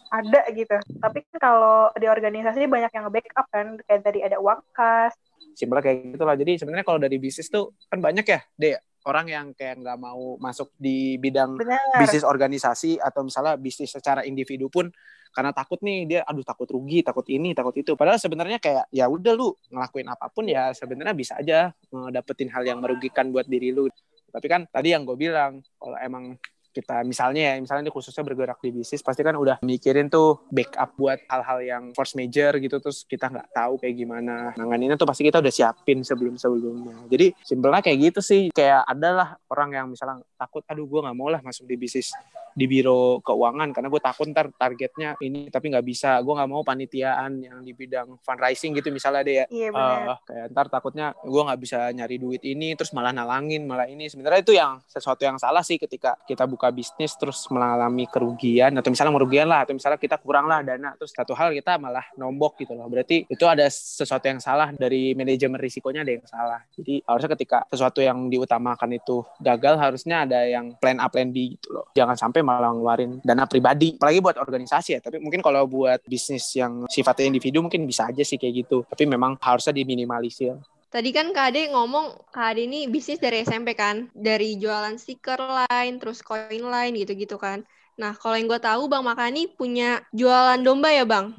ada 0.07 0.41
gitu. 0.55 0.79
Tapi 1.03 1.27
kan 1.27 1.37
kalau 1.43 1.91
di 1.91 2.07
organisasi 2.07 2.71
banyak 2.71 2.91
yang 2.95 3.11
backup 3.11 3.47
kan, 3.51 3.75
kayak 3.83 3.99
tadi 3.99 4.23
ada 4.23 4.39
uang 4.39 4.63
kas, 4.71 5.11
simpelnya 5.59 5.83
kayak 5.91 6.15
gitu 6.15 6.23
lah. 6.23 6.35
Jadi 6.39 6.51
sebenarnya 6.55 6.85
kalau 6.87 6.99
dari 7.03 7.19
bisnis 7.19 7.51
tuh 7.51 7.75
kan 7.91 7.99
banyak 7.99 8.23
ya, 8.23 8.39
deh 8.55 8.79
orang 9.07 9.27
yang 9.31 9.45
kayak 9.55 9.79
nggak 9.79 9.97
mau 9.99 10.35
masuk 10.41 10.75
di 10.75 11.15
bidang 11.15 11.55
bener. 11.55 11.79
bisnis 12.03 12.25
organisasi 12.27 12.99
atau 12.99 13.23
misalnya 13.23 13.55
bisnis 13.55 13.91
secara 13.95 14.27
individu 14.27 14.67
pun 14.67 14.91
karena 15.29 15.53
takut 15.53 15.77
nih 15.85 16.09
dia 16.09 16.21
aduh 16.25 16.41
takut 16.41 16.65
rugi 16.67 17.05
takut 17.05 17.23
ini 17.29 17.53
takut 17.53 17.75
itu 17.77 17.93
padahal 17.93 18.17
sebenarnya 18.17 18.57
kayak 18.57 18.89
ya 18.89 19.05
udah 19.05 19.33
lu 19.37 19.53
ngelakuin 19.69 20.09
apa 20.09 20.25
pun 20.33 20.49
ya 20.49 20.73
sebenarnya 20.73 21.13
bisa 21.13 21.37
aja 21.37 21.69
dapetin 22.09 22.49
hal 22.49 22.65
yang 22.65 22.81
merugikan 22.81 23.29
buat 23.29 23.45
diri 23.45 23.69
lu 23.69 23.87
tapi 24.29 24.47
kan 24.49 24.65
tadi 24.69 24.93
yang 24.93 25.05
gue 25.05 25.17
bilang 25.17 25.61
kalau 25.77 25.97
emang 26.01 26.37
kita. 26.79 27.03
Misalnya 27.03 27.51
ya 27.51 27.53
misalnya 27.59 27.89
ini 27.89 27.93
khususnya 27.93 28.23
bergerak 28.23 28.63
di 28.63 28.71
bisnis 28.71 29.03
pasti 29.03 29.21
kan 29.21 29.35
udah 29.35 29.59
mikirin 29.59 30.07
tuh 30.07 30.47
backup 30.47 30.95
buat 30.95 31.19
hal-hal 31.27 31.59
yang 31.59 31.83
force 31.91 32.15
major 32.15 32.55
gitu 32.57 32.79
terus 32.79 33.03
kita 33.03 33.27
nggak 33.27 33.51
tahu 33.51 33.75
kayak 33.77 33.95
gimana. 33.99 34.55
Nanganinnya 34.55 34.95
tuh 34.95 35.07
pasti 35.07 35.27
kita 35.27 35.43
udah 35.43 35.51
siapin 35.51 36.01
sebelum 36.01 36.39
sebelumnya 36.39 36.95
jadi 37.11 37.35
simpelnya 37.43 37.83
kayak 37.83 37.97
gitu 38.11 38.19
sih. 38.23 38.43
Kayak 38.55 38.87
adalah 38.87 39.35
orang 39.51 39.69
yang 39.75 39.85
misalnya 39.91 40.23
takut 40.39 40.63
aduh 40.65 40.87
gue 40.87 40.99
nggak 41.03 41.17
mau 41.17 41.27
lah 41.27 41.43
masuk 41.43 41.67
di 41.67 41.75
bisnis 41.75 42.15
di 42.53 42.65
biro 42.65 43.21
keuangan 43.23 43.71
karena 43.71 43.87
gue 43.87 44.01
takut 44.01 44.27
ntar 44.29 44.51
targetnya 44.53 45.15
ini 45.21 45.47
tapi 45.47 45.71
nggak 45.71 45.85
bisa. 45.85 46.19
Gue 46.21 46.33
nggak 46.35 46.49
mau 46.49 46.61
panitiaan 46.65 47.39
yang 47.39 47.61
di 47.61 47.71
bidang 47.71 48.19
fundraising 48.23 48.75
gitu 48.77 48.89
misalnya 48.91 49.21
deh 49.25 49.35
ya. 49.43 49.45
Iya 49.49 49.67
bener. 49.71 49.99
Eh, 49.99 50.19
kayak 50.27 50.45
ntar 50.53 50.65
takutnya 50.71 51.07
gue 51.19 51.41
nggak 51.41 51.59
bisa 51.59 51.79
nyari 51.93 52.15
duit 52.19 52.41
ini 52.43 52.73
terus 52.75 52.91
malah 52.91 53.13
nalangin 53.13 53.65
malah 53.65 53.87
ini. 53.87 54.09
Sebenarnya 54.09 54.41
itu 54.41 54.53
yang 54.55 54.81
sesuatu 54.85 55.23
yang 55.23 55.37
salah 55.37 55.63
sih 55.63 55.77
ketika 55.77 56.17
kita 56.25 56.45
buka 56.49 56.68
bisnis 56.69 57.13
terus 57.17 57.45
mengalami 57.51 58.05
kerugian 58.09 58.73
atau 58.77 58.89
misalnya 58.89 59.13
merugian 59.13 59.47
lah 59.49 59.65
atau 59.65 59.73
misalnya 59.75 59.99
kita 59.99 60.17
kurang 60.21 60.45
lah 60.47 60.63
dana 60.65 60.95
terus 60.95 61.11
satu 61.11 61.35
hal 61.35 61.51
kita 61.53 61.77
malah 61.77 62.05
nombok 62.15 62.61
gitu 62.63 62.73
loh. 62.73 62.87
Berarti 62.87 63.25
itu 63.27 63.45
ada 63.45 63.67
sesuatu 63.69 64.25
yang 64.25 64.41
salah 64.41 64.71
dari 64.73 65.13
manajemen 65.13 65.59
risikonya 65.59 66.01
ada 66.01 66.13
yang 66.15 66.25
salah. 66.25 66.61
Jadi 66.73 67.03
harusnya 67.03 67.29
ketika 67.37 67.57
sesuatu 67.69 67.99
yang 67.99 68.31
diutamakan 68.31 68.95
itu 68.95 69.21
gagal 69.41 69.75
harusnya 69.77 70.25
ada 70.25 70.45
yang 70.45 70.73
plan 70.77 70.97
A 71.01 71.07
plan 71.11 71.29
B 71.29 71.57
gitu 71.57 71.75
loh. 71.75 71.85
Jangan 71.93 72.15
sampai 72.15 72.41
malah 72.41 72.71
ngeluarin 72.71 73.21
dana 73.21 73.45
pribadi 73.45 73.95
apalagi 73.95 74.19
buat 74.23 74.37
organisasi 74.39 74.89
ya. 74.95 74.99
Tapi 75.03 75.19
mungkin 75.19 75.43
kalau 75.43 75.67
buat 75.69 76.01
bisnis 76.07 76.49
yang 76.55 76.87
sifatnya 76.87 77.29
individu 77.29 77.61
mungkin 77.61 77.85
bisa 77.85 78.07
aja 78.09 78.23
sih 78.23 78.39
kayak 78.39 78.65
gitu. 78.65 78.77
Tapi 78.87 79.03
memang 79.05 79.35
harusnya 79.39 79.75
diminimalisir 79.75 80.57
Tadi 80.89 81.13
kan 81.13 81.29
Kak 81.29 81.53
Ade 81.53 81.69
ngomong 81.69 82.33
Kak 82.33 82.57
Ade 82.57 82.65
ini 82.65 82.89
bisnis 82.89 83.21
dari 83.21 83.45
SMP 83.45 83.77
kan, 83.77 84.09
dari 84.17 84.57
jualan 84.57 84.97
stiker 84.97 85.37
line, 85.37 86.01
terus 86.01 86.25
koin 86.25 86.49
line 86.65 86.97
gitu-gitu 86.97 87.37
kan. 87.37 87.61
Nah 87.93 88.17
kalau 88.17 88.33
yang 88.33 88.49
gue 88.49 88.57
tahu 88.57 88.89
Bang 88.89 89.05
Makani 89.05 89.45
punya 89.53 90.01
jualan 90.09 90.57
domba 90.65 90.89
ya 90.89 91.05
Bang. 91.05 91.37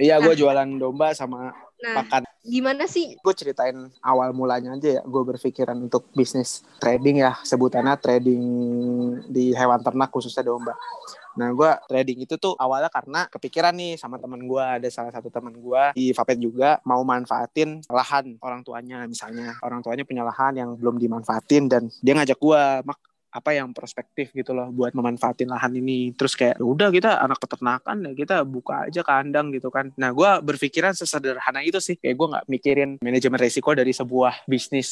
iya 0.00 0.16
gue 0.16 0.32
jualan 0.32 0.64
domba 0.80 1.12
sama 1.12 1.52
Nah 1.84 2.00
pakan 2.00 2.24
gimana 2.40 2.88
sih? 2.88 3.20
gue 3.20 3.34
ceritain 3.36 3.76
awal 4.00 4.32
mulanya 4.32 4.72
aja 4.72 4.96
ya 4.96 5.02
gue 5.04 5.22
berpikiran 5.28 5.76
untuk 5.76 6.08
bisnis 6.16 6.64
trading 6.80 7.20
ya 7.20 7.36
sebutannya 7.44 7.92
trading 8.00 8.42
di 9.28 9.52
hewan 9.52 9.84
ternak 9.84 10.08
khususnya 10.08 10.46
domba 10.46 10.72
nah 11.36 11.48
gue 11.52 11.70
trading 11.88 12.24
itu 12.24 12.34
tuh 12.40 12.56
awalnya 12.56 12.88
karena 12.88 13.28
kepikiran 13.28 13.76
nih 13.76 13.94
sama 14.00 14.16
teman 14.16 14.42
gue 14.44 14.64
ada 14.64 14.88
salah 14.88 15.12
satu 15.12 15.28
teman 15.28 15.52
gue 15.52 15.82
di 15.92 16.10
Vapet 16.16 16.38
juga 16.40 16.80
mau 16.82 17.00
manfaatin 17.04 17.84
lahan 17.88 18.40
orang 18.40 18.60
tuanya 18.64 19.04
misalnya. 19.06 19.56
Orang 19.60 19.80
tuanya 19.84 20.02
punya 20.04 20.22
lahan 20.24 20.52
yang 20.56 20.70
belum 20.76 20.96
dimanfaatin 20.96 21.68
dan 21.68 21.82
dia 22.00 22.14
ngajak 22.16 22.38
gue 22.40 22.62
mak 22.86 22.98
apa 23.36 23.52
yang 23.52 23.68
prospektif 23.76 24.32
gitu 24.32 24.56
loh 24.56 24.72
buat 24.72 24.96
memanfaatin 24.96 25.52
lahan 25.52 25.76
ini? 25.76 26.16
Terus 26.16 26.32
kayak 26.32 26.56
"Ya 26.56 26.64
udah 26.64 26.88
kita 26.88 27.20
anak 27.20 27.36
peternakan 27.36 27.96
ya 28.08 28.12
kita 28.16 28.36
buka 28.48 28.88
aja 28.88 29.04
kandang 29.04 29.52
gitu 29.52 29.68
kan. 29.68 29.92
Nah 30.00 30.08
gue 30.16 30.30
berpikiran 30.40 30.96
sesederhana 30.96 31.60
itu 31.60 31.76
sih. 31.76 32.00
Kayak 32.00 32.16
gue 32.16 32.26
nggak 32.32 32.44
mikirin 32.48 32.90
manajemen 33.04 33.36
resiko 33.36 33.76
dari 33.76 33.92
sebuah 33.92 34.48
bisnis 34.48 34.88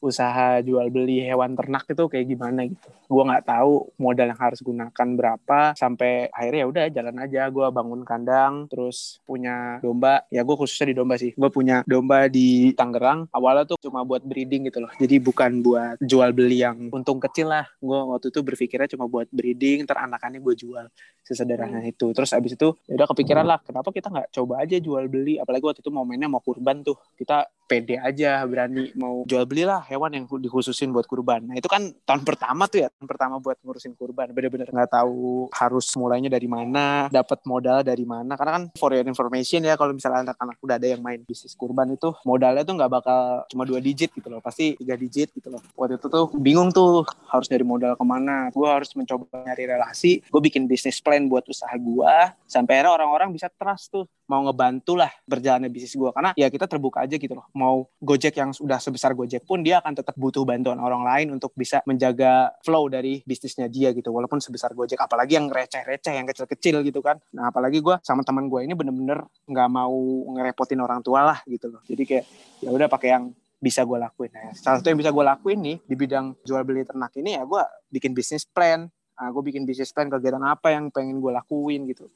usaha 0.00 0.58
jual 0.64 0.88
beli 0.88 1.22
hewan 1.22 1.54
ternak 1.54 1.86
itu 1.86 2.04
kayak 2.08 2.26
gimana 2.26 2.66
gitu. 2.66 2.88
Gue 3.06 3.22
nggak 3.22 3.44
tahu 3.46 3.94
modal 4.00 4.32
yang 4.32 4.40
harus 4.40 4.60
gunakan 4.64 5.08
berapa 5.14 5.76
sampai 5.76 6.32
akhirnya 6.32 6.60
ya 6.64 6.68
udah 6.70 6.84
jalan 6.90 7.16
aja. 7.20 7.42
Gue 7.52 7.66
bangun 7.70 8.02
kandang 8.02 8.66
terus 8.66 9.20
punya 9.28 9.78
domba. 9.84 10.24
Ya 10.32 10.42
gue 10.42 10.56
khususnya 10.56 10.90
di 10.90 10.96
domba 10.96 11.14
sih. 11.20 11.36
Gue 11.36 11.50
punya 11.52 11.84
domba 11.84 12.26
di 12.26 12.72
Tangerang. 12.72 13.28
Awalnya 13.30 13.64
tuh 13.74 13.78
cuma 13.84 14.02
buat 14.02 14.24
breeding 14.24 14.70
gitu 14.72 14.82
loh. 14.82 14.92
Jadi 14.96 15.16
bukan 15.20 15.60
buat 15.60 15.96
jual 16.00 16.30
beli 16.32 16.64
yang 16.64 16.88
untung 16.90 17.20
kecil 17.20 17.52
lah. 17.52 17.66
Gue 17.78 17.98
waktu 17.98 18.32
itu 18.32 18.40
berpikirnya 18.40 18.88
cuma 18.90 19.06
buat 19.06 19.28
breeding 19.30 19.84
ntar 19.84 20.02
anakannya 20.02 20.40
gue 20.40 20.54
jual. 20.56 20.86
Sesederhana 21.24 21.80
itu. 21.84 22.12
Terus 22.12 22.36
abis 22.36 22.52
itu 22.56 22.68
ya 22.84 23.00
udah 23.00 23.08
kepikiran 23.08 23.44
lah 23.48 23.58
kenapa 23.64 23.88
kita 23.88 24.12
nggak 24.12 24.28
coba 24.32 24.60
aja 24.60 24.76
jual 24.76 25.08
beli? 25.08 25.40
Apalagi 25.40 25.64
waktu 25.64 25.80
itu 25.80 25.90
momennya 25.92 26.28
mau 26.28 26.44
kurban 26.44 26.84
tuh. 26.84 27.00
Kita 27.16 27.48
pede 27.64 27.96
aja 27.96 28.44
berani 28.44 28.92
mau 28.92 29.24
jual 29.24 29.48
belilah 29.48 29.88
hewan 29.94 30.10
yang 30.14 30.24
dikhususin 30.26 30.94
buat 30.94 31.06
kurban. 31.10 31.46
Nah 31.46 31.56
itu 31.58 31.66
kan 31.66 31.90
tahun 32.06 32.22
pertama 32.22 32.66
tuh 32.70 32.86
ya 32.86 32.88
tahun 32.94 33.08
pertama 33.08 33.38
buat 33.38 33.58
ngurusin 33.62 33.94
kurban. 33.94 34.30
Bener-bener 34.34 34.68
nggak 34.70 34.90
tahu 34.90 35.48
harus 35.54 35.86
mulainya 35.98 36.30
dari 36.30 36.46
mana 36.46 37.06
dapat 37.10 37.42
modal 37.46 37.82
dari 37.82 38.06
mana. 38.06 38.38
Karena 38.38 38.52
kan 38.60 38.64
for 38.78 38.94
your 38.94 39.06
information 39.06 39.66
ya 39.66 39.74
kalau 39.74 39.92
misalnya 39.92 40.30
anak-anak 40.30 40.56
udah 40.62 40.76
ada 40.78 40.88
yang 40.88 41.02
main 41.02 41.20
bisnis 41.26 41.54
kurban 41.58 41.90
itu 41.92 42.14
modalnya 42.22 42.62
tuh 42.62 42.74
nggak 42.78 42.90
bakal 42.90 43.20
cuma 43.50 43.62
dua 43.66 43.82
digit 43.82 44.14
gitu 44.14 44.28
loh. 44.30 44.38
Pasti 44.38 44.78
tiga 44.78 44.94
digit 44.94 45.34
gitu 45.34 45.50
loh. 45.50 45.62
Waktu 45.74 45.98
itu 45.98 46.06
tuh 46.06 46.30
bingung 46.38 46.70
tuh 46.70 47.02
harus 47.30 47.48
dari 47.50 47.66
modal 47.66 47.98
ke 47.98 48.04
mana. 48.06 48.50
Gue 48.54 48.66
harus 48.70 48.90
mencoba 48.94 49.26
nyari 49.44 49.66
relasi 49.66 50.22
gue 50.24 50.40
bikin 50.40 50.66
bisnis 50.66 50.98
plan 50.98 51.26
buat 51.26 51.46
usaha 51.46 51.72
gue 51.74 52.14
sampai 52.48 52.80
akhirnya 52.80 53.00
orang-orang 53.00 53.28
bisa 53.32 53.48
trust 53.48 53.94
tuh 53.94 54.04
mau 54.24 54.40
ngebantu 54.44 54.96
lah 54.96 55.12
berjalannya 55.28 55.68
bisnis 55.68 55.96
gue 55.96 56.10
karena 56.12 56.32
ya 56.36 56.48
kita 56.48 56.64
terbuka 56.68 57.04
aja 57.04 57.16
gitu 57.16 57.32
loh. 57.32 57.46
Mau 57.56 57.88
Gojek 58.00 58.36
yang 58.36 58.52
sudah 58.52 58.80
sebesar 58.80 59.12
Gojek 59.16 59.44
pun 59.44 59.60
dia 59.60 59.73
akan 59.78 59.92
tetap 59.98 60.14
butuh 60.14 60.46
bantuan 60.46 60.78
orang 60.78 61.02
lain 61.02 61.26
untuk 61.34 61.54
bisa 61.58 61.82
menjaga 61.84 62.54
flow 62.62 62.86
dari 62.86 63.22
bisnisnya 63.26 63.66
dia 63.66 63.90
gitu 63.90 64.10
walaupun 64.14 64.38
sebesar 64.38 64.72
Gojek 64.74 64.98
apalagi 64.98 65.38
yang 65.38 65.50
receh-receh 65.50 66.14
yang 66.14 66.26
kecil-kecil 66.26 66.82
gitu 66.86 67.00
kan 67.02 67.18
nah 67.34 67.50
apalagi 67.50 67.82
gue 67.82 67.98
sama 68.06 68.22
teman 68.22 68.46
gue 68.46 68.62
ini 68.62 68.72
bener-bener 68.72 69.26
nggak 69.46 69.68
mau 69.70 69.96
ngerepotin 70.34 70.80
orang 70.82 71.00
tua 71.02 71.26
lah 71.26 71.38
gitu 71.46 71.70
loh 71.70 71.82
jadi 71.86 72.02
kayak 72.02 72.24
ya 72.62 72.70
udah 72.70 72.88
pakai 72.88 73.08
yang 73.10 73.24
bisa 73.64 73.80
gue 73.80 73.96
lakuin. 73.96 74.28
Nah, 74.28 74.52
salah 74.52 74.76
satu 74.84 74.92
yang 74.92 75.00
bisa 75.00 75.08
gue 75.08 75.24
lakuin 75.24 75.58
nih 75.64 75.76
di 75.88 75.94
bidang 75.96 76.36
jual 76.44 76.60
beli 76.68 76.84
ternak 76.84 77.16
ini 77.16 77.40
ya 77.40 77.48
gue 77.48 77.62
bikin 77.88 78.12
bisnis 78.12 78.44
plan. 78.44 78.84
Nah, 79.16 79.28
gue 79.32 79.40
bikin 79.40 79.64
bisnis 79.64 79.88
plan 79.88 80.12
kegiatan 80.12 80.44
apa 80.44 80.76
yang 80.76 80.92
pengen 80.92 81.16
gue 81.16 81.32
lakuin 81.32 81.88
gitu. 81.88 82.12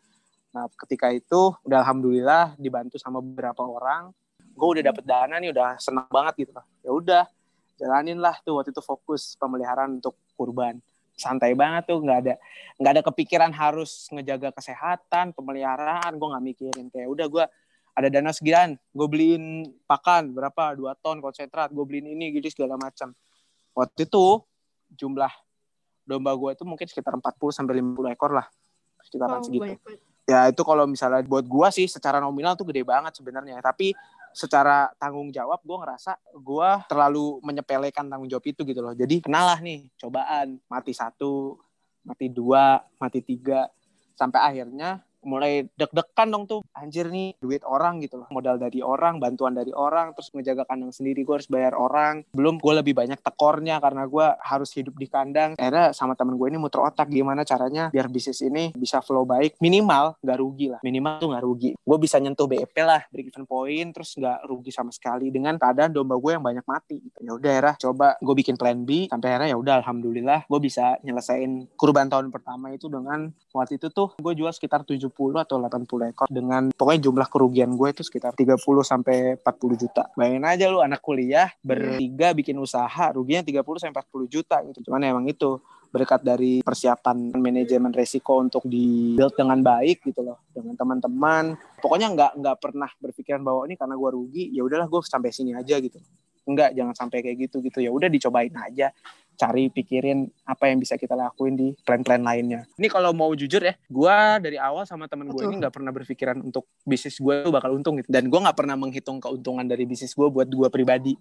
Nah, 0.53 0.69
ketika 0.85 1.09
itu 1.09 1.57
udah 1.65 1.79
alhamdulillah 1.81 2.53
dibantu 2.61 3.01
sama 3.01 3.25
beberapa 3.25 3.65
orang, 3.65 4.13
gue 4.37 4.69
udah 4.77 4.85
dapet 4.93 5.05
dana 5.09 5.41
nih, 5.41 5.57
udah 5.57 5.81
senang 5.81 6.09
banget 6.13 6.45
gitu. 6.45 6.53
Ya 6.85 6.91
udah, 6.93 7.25
jalanin 7.79 8.19
lah 8.19 8.35
tuh 8.43 8.59
waktu 8.59 8.75
itu 8.75 8.83
fokus 8.83 9.39
pemeliharaan 9.39 10.03
untuk 10.03 10.19
kurban. 10.35 10.83
Santai 11.19 11.55
banget 11.55 11.91
tuh, 11.91 11.99
nggak 11.99 12.19
ada 12.27 12.35
nggak 12.79 12.93
ada 12.95 13.03
kepikiran 13.03 13.51
harus 13.51 14.07
ngejaga 14.11 14.55
kesehatan, 14.55 15.35
pemeliharaan, 15.35 16.15
gue 16.15 16.29
nggak 16.31 16.45
mikirin 16.45 16.87
kayak 16.91 17.09
udah 17.11 17.27
gue 17.27 17.45
ada 17.99 18.09
dana 18.11 18.31
sekian, 18.31 18.79
gue 18.95 19.09
beliin 19.11 19.75
pakan 19.91 20.31
berapa 20.31 20.79
dua 20.79 20.95
ton 20.95 21.19
konsentrat, 21.19 21.75
gue 21.75 21.83
beliin 21.83 22.15
ini 22.15 22.31
gitu 22.39 22.55
segala 22.55 22.79
macam. 22.79 23.11
Waktu 23.75 24.07
itu 24.07 24.47
jumlah 24.95 25.33
domba 26.07 26.31
gue 26.39 26.51
itu 26.55 26.65
mungkin 26.67 26.87
sekitar 26.87 27.19
40 27.19 27.51
sampai 27.51 27.83
50 27.83 28.15
ekor 28.15 28.31
lah, 28.31 28.47
sekitaran 29.03 29.43
oh, 29.43 29.45
segitu. 29.47 29.75
Banyak 29.75 30.07
ya 30.29 30.45
itu 30.53 30.61
kalau 30.61 30.85
misalnya 30.85 31.25
buat 31.25 31.49
gua 31.49 31.73
sih 31.73 31.89
secara 31.89 32.21
nominal 32.21 32.53
tuh 32.53 32.69
gede 32.69 32.85
banget 32.85 33.17
sebenarnya 33.17 33.65
tapi 33.65 33.97
secara 34.39 34.95
tanggung 35.03 35.35
jawab 35.35 35.59
gue 35.67 35.75
ngerasa 35.83 36.15
gue 36.31 36.71
terlalu 36.87 37.43
menyepelekan 37.43 38.07
tanggung 38.07 38.31
jawab 38.31 38.47
itu 38.47 38.63
gitu 38.63 38.79
loh. 38.79 38.95
Jadi 38.95 39.27
kenalah 39.27 39.59
nih 39.59 39.91
cobaan 39.99 40.63
mati 40.71 40.95
satu 40.95 41.59
mati 42.07 42.31
dua 42.31 42.79
mati 43.03 43.19
tiga 43.19 43.67
sampai 44.15 44.39
akhirnya 44.39 45.03
mulai 45.23 45.67
deg-degan 45.75 46.29
dong 46.31 46.45
tuh. 46.47 46.61
Anjir 46.75 47.11
nih 47.11 47.35
duit 47.43 47.63
orang 47.67 47.99
gitu 48.03 48.21
loh. 48.23 48.29
Modal 48.31 48.61
dari 48.61 48.83
orang 48.85 49.19
bantuan 49.19 49.55
dari 49.57 49.71
orang 49.75 50.15
terus 50.15 50.31
ngejaga 50.35 50.69
kandang 50.69 50.95
sendiri 50.95 51.23
gue 51.27 51.35
harus 51.39 51.51
bayar 51.51 51.75
orang. 51.75 52.23
Belum 52.31 52.59
gue 52.59 52.75
lebih 52.79 52.95
banyak 52.95 53.19
tekornya 53.23 53.83
karena 53.83 54.07
gue 54.07 54.27
harus 54.43 54.71
hidup 54.75 54.95
di 54.95 55.07
kandang. 55.11 55.59
Akhirnya 55.59 55.91
sama 55.95 56.15
temen 56.15 56.39
gue 56.39 56.49
ini 56.51 56.59
muter 56.61 56.83
otak 56.83 57.11
gimana 57.11 57.43
caranya 57.43 57.91
biar 57.91 58.07
bisnis 58.11 58.43
ini 58.45 58.71
bisa 58.75 59.03
flow 59.03 59.27
baik. 59.27 59.59
Minimal 59.59 60.21
nggak 60.23 60.39
rugi 60.39 60.67
lah. 60.71 60.81
Minimal 60.85 61.13
tuh 61.19 61.29
nggak 61.35 61.45
rugi. 61.45 61.71
Gue 61.79 61.99
bisa 61.99 62.17
nyentuh 62.21 62.47
BEP 62.47 62.77
lah 62.85 63.03
break 63.11 63.31
even 63.33 63.45
point 63.45 63.91
terus 63.91 64.15
nggak 64.15 64.47
rugi 64.47 64.71
sama 64.71 64.95
sekali 64.95 65.33
dengan 65.33 65.57
keadaan 65.57 65.91
domba 65.91 66.17
gue 66.19 66.33
yang 66.37 66.45
banyak 66.45 66.65
mati 66.67 66.97
gitu. 67.03 67.19
ya 67.25 67.33
udah 67.35 67.53
ya 67.53 67.73
coba 67.77 68.17
gue 68.21 68.35
bikin 68.39 68.55
plan 68.55 68.79
B. 68.87 69.11
Sampai 69.11 69.35
akhirnya 69.35 69.57
ya 69.57 69.59
udah 69.59 69.75
alhamdulillah 69.83 70.47
gue 70.47 70.61
bisa 70.61 70.97
nyelesain 71.03 71.69
kurban 71.75 72.09
tahun 72.09 72.31
pertama 72.31 72.73
itu 72.73 72.87
dengan 72.87 73.33
waktu 73.53 73.81
itu 73.81 73.91
tuh 73.91 74.15
gue 74.17 74.33
jual 74.37 74.53
sekitar 74.53 74.85
7 74.87 75.08
70 75.11 75.45
atau 75.45 75.57
80 75.59 76.13
ekor 76.13 76.27
dengan 76.29 76.71
pokoknya 76.73 77.01
jumlah 77.09 77.29
kerugian 77.33 77.75
gue 77.75 77.89
itu 77.91 78.03
sekitar 78.05 78.37
30 78.37 78.61
sampai 78.85 79.41
40 79.41 79.83
juta. 79.83 80.13
Bayangin 80.15 80.45
aja 80.45 80.65
lu 80.69 80.85
anak 80.85 81.01
kuliah 81.01 81.49
bertiga 81.65 82.37
bikin 82.37 82.61
usaha 82.61 83.11
ruginya 83.11 83.43
30 83.43 83.65
sampai 83.81 83.97
40 84.05 84.29
juta 84.29 84.57
gitu. 84.69 84.79
Cuman 84.89 85.01
emang 85.03 85.27
itu 85.27 85.59
berkat 85.89 86.21
dari 86.21 86.61
persiapan 86.61 87.33
manajemen 87.33 87.93
resiko 87.97 88.45
untuk 88.45 88.69
di 88.69 89.17
build 89.17 89.33
dengan 89.35 89.65
baik 89.65 90.05
gitu 90.05 90.21
loh 90.21 90.45
dengan 90.53 90.77
teman-teman 90.77 91.57
pokoknya 91.81 92.13
nggak 92.13 92.33
nggak 92.45 92.57
pernah 92.61 92.91
berpikiran 93.01 93.41
bahwa 93.41 93.65
ini 93.65 93.75
karena 93.81 93.97
gue 93.97 94.11
rugi 94.13 94.45
ya 94.53 94.63
udahlah 94.69 94.85
gue 94.85 95.01
sampai 95.01 95.33
sini 95.33 95.57
aja 95.57 95.81
gitu 95.81 95.97
enggak 96.49 96.73
jangan 96.77 96.95
sampai 96.97 97.25
kayak 97.25 97.49
gitu 97.49 97.65
gitu 97.65 97.81
ya 97.81 97.93
udah 97.93 98.09
dicobain 98.09 98.53
aja 98.53 98.93
cari 99.39 99.71
pikirin 99.71 100.27
apa 100.43 100.67
yang 100.67 100.83
bisa 100.83 100.99
kita 100.99 101.15
lakuin 101.15 101.55
di 101.55 101.69
plan-plan 101.87 102.19
lainnya. 102.19 102.67
Ini 102.75 102.91
kalau 102.91 103.15
mau 103.15 103.31
jujur 103.39 103.63
ya, 103.63 103.79
gue 103.79 104.17
dari 104.43 104.59
awal 104.59 104.83
sama 104.83 105.07
temen 105.07 105.31
gue 105.31 105.43
ini 105.47 105.63
nggak 105.63 105.79
pernah 105.79 105.95
berpikiran 105.95 106.43
untuk 106.43 106.67
bisnis 106.83 107.23
gue 107.23 107.47
bakal 107.47 107.79
untung 107.79 108.03
gitu. 108.03 108.11
Dan 108.11 108.27
gue 108.27 108.41
nggak 108.43 108.59
pernah 108.59 108.75
menghitung 108.75 109.23
keuntungan 109.23 109.63
dari 109.63 109.87
bisnis 109.87 110.11
gue 110.13 110.27
buat 110.27 110.51
gue 110.51 110.69
pribadi 110.69 111.15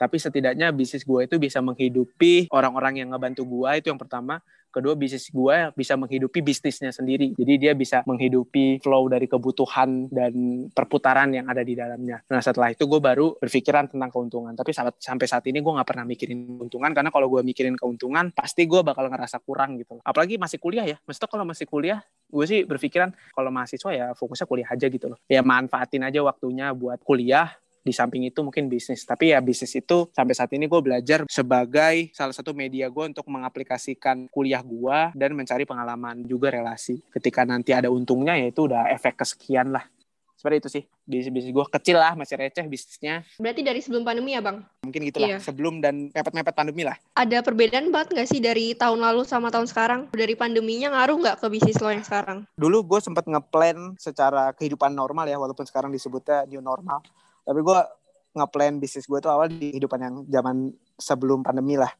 tapi 0.00 0.16
setidaknya 0.16 0.72
bisnis 0.72 1.04
gue 1.04 1.28
itu 1.28 1.36
bisa 1.36 1.60
menghidupi 1.60 2.48
orang-orang 2.48 3.04
yang 3.04 3.12
ngebantu 3.12 3.44
gue 3.44 3.70
itu 3.84 3.92
yang 3.92 4.00
pertama. 4.00 4.40
Kedua 4.70 4.94
bisnis 4.94 5.34
gue 5.34 5.74
bisa 5.74 5.98
menghidupi 5.98 6.46
bisnisnya 6.46 6.94
sendiri. 6.94 7.34
Jadi 7.34 7.54
dia 7.58 7.74
bisa 7.74 8.06
menghidupi 8.06 8.78
flow 8.78 9.10
dari 9.10 9.26
kebutuhan 9.26 10.06
dan 10.14 10.32
perputaran 10.70 11.34
yang 11.34 11.50
ada 11.50 11.66
di 11.66 11.74
dalamnya. 11.74 12.22
Nah 12.30 12.38
setelah 12.38 12.70
itu 12.70 12.86
gue 12.86 13.02
baru 13.02 13.34
berpikiran 13.34 13.90
tentang 13.90 14.14
keuntungan. 14.14 14.54
Tapi 14.54 14.70
sampai 14.70 14.94
sampai 15.02 15.26
saat 15.26 15.42
ini 15.50 15.58
gue 15.58 15.72
nggak 15.74 15.88
pernah 15.90 16.06
mikirin 16.06 16.62
keuntungan 16.62 16.94
karena 16.94 17.10
kalau 17.10 17.26
gue 17.26 17.42
mikirin 17.42 17.74
keuntungan 17.74 18.30
pasti 18.30 18.70
gue 18.70 18.80
bakal 18.86 19.10
ngerasa 19.10 19.42
kurang 19.42 19.74
gitu. 19.74 19.98
Apalagi 20.06 20.38
masih 20.38 20.62
kuliah 20.62 20.86
ya. 20.86 20.96
Maksudnya 21.02 21.28
kalau 21.28 21.44
masih 21.44 21.66
kuliah 21.66 21.98
gue 22.30 22.44
sih 22.46 22.62
berpikiran 22.62 23.10
kalau 23.34 23.50
mahasiswa 23.50 23.90
ya 23.90 24.06
fokusnya 24.14 24.46
kuliah 24.46 24.70
aja 24.70 24.86
gitu 24.86 25.10
loh. 25.10 25.18
Ya 25.26 25.42
manfaatin 25.42 26.06
aja 26.06 26.22
waktunya 26.22 26.70
buat 26.78 27.02
kuliah 27.02 27.50
di 27.80 27.92
samping 27.96 28.28
itu 28.28 28.40
mungkin 28.44 28.68
bisnis. 28.68 29.02
Tapi 29.08 29.32
ya 29.32 29.40
bisnis 29.40 29.72
itu 29.76 30.08
sampai 30.12 30.34
saat 30.36 30.52
ini 30.52 30.68
gue 30.68 30.80
belajar 30.80 31.24
sebagai 31.26 32.12
salah 32.12 32.36
satu 32.36 32.52
media 32.52 32.92
gue 32.92 33.04
untuk 33.08 33.26
mengaplikasikan 33.28 34.28
kuliah 34.28 34.60
gue 34.60 34.98
dan 35.16 35.32
mencari 35.32 35.64
pengalaman 35.64 36.24
juga 36.28 36.52
relasi. 36.52 37.00
Ketika 37.08 37.44
nanti 37.48 37.72
ada 37.72 37.88
untungnya 37.88 38.36
ya 38.36 38.52
itu 38.52 38.68
udah 38.68 38.92
efek 38.92 39.24
kesekian 39.24 39.72
lah. 39.72 39.84
Seperti 40.40 40.56
itu 40.56 40.68
sih. 40.72 40.84
Bisnis 41.04 41.28
bisnis 41.36 41.52
gue 41.52 41.66
kecil 41.68 42.00
lah 42.00 42.16
masih 42.16 42.40
receh 42.40 42.64
bisnisnya. 42.64 43.20
Berarti 43.36 43.60
dari 43.60 43.84
sebelum 43.84 44.08
pandemi 44.08 44.32
ya 44.32 44.40
bang? 44.40 44.64
Mungkin 44.88 45.00
gitulah 45.12 45.36
iya. 45.36 45.36
sebelum 45.36 45.84
dan 45.84 46.08
mepet-mepet 46.08 46.56
pandemi 46.56 46.80
lah. 46.80 46.96
Ada 47.12 47.44
perbedaan 47.44 47.92
banget 47.92 48.16
nggak 48.16 48.28
sih 48.30 48.40
dari 48.40 48.72
tahun 48.72 49.04
lalu 49.04 49.28
sama 49.28 49.52
tahun 49.52 49.68
sekarang? 49.68 50.08
Dari 50.16 50.32
pandeminya 50.40 50.96
ngaruh 50.96 51.20
nggak 51.20 51.36
ke 51.44 51.46
bisnis 51.52 51.76
lo 51.84 51.92
yang 51.92 52.00
sekarang? 52.00 52.48
Dulu 52.56 52.88
gue 52.88 53.00
sempat 53.04 53.28
ngeplan 53.28 54.00
secara 54.00 54.56
kehidupan 54.56 54.96
normal 54.96 55.28
ya 55.28 55.36
walaupun 55.36 55.68
sekarang 55.68 55.92
disebutnya 55.92 56.48
new 56.48 56.64
normal 56.64 57.04
tapi 57.44 57.60
gue 57.64 57.78
ngeplan 58.36 58.78
bisnis 58.78 59.06
gue 59.10 59.18
tuh 59.18 59.30
awal 59.30 59.50
di 59.50 59.74
kehidupan 59.74 60.00
yang 60.00 60.14
zaman 60.30 60.70
sebelum 60.98 61.42
pandemi 61.42 61.74
lah. 61.74 61.90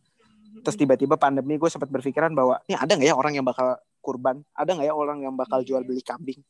Terus 0.62 0.76
tiba-tiba 0.78 1.16
pandemi 1.16 1.56
gue 1.58 1.70
sempat 1.70 1.90
berpikiran 1.90 2.34
bahwa 2.34 2.60
ini 2.70 2.76
ada 2.78 2.92
nggak 2.94 3.08
ya 3.10 3.16
orang 3.16 3.32
yang 3.38 3.46
bakal 3.46 3.78
kurban? 4.02 4.42
Ada 4.54 4.76
nggak 4.76 4.88
ya 4.90 4.94
orang 4.94 5.18
yang 5.24 5.34
bakal 5.34 5.62
jual 5.66 5.82
beli 5.82 6.02
kambing? 6.04 6.40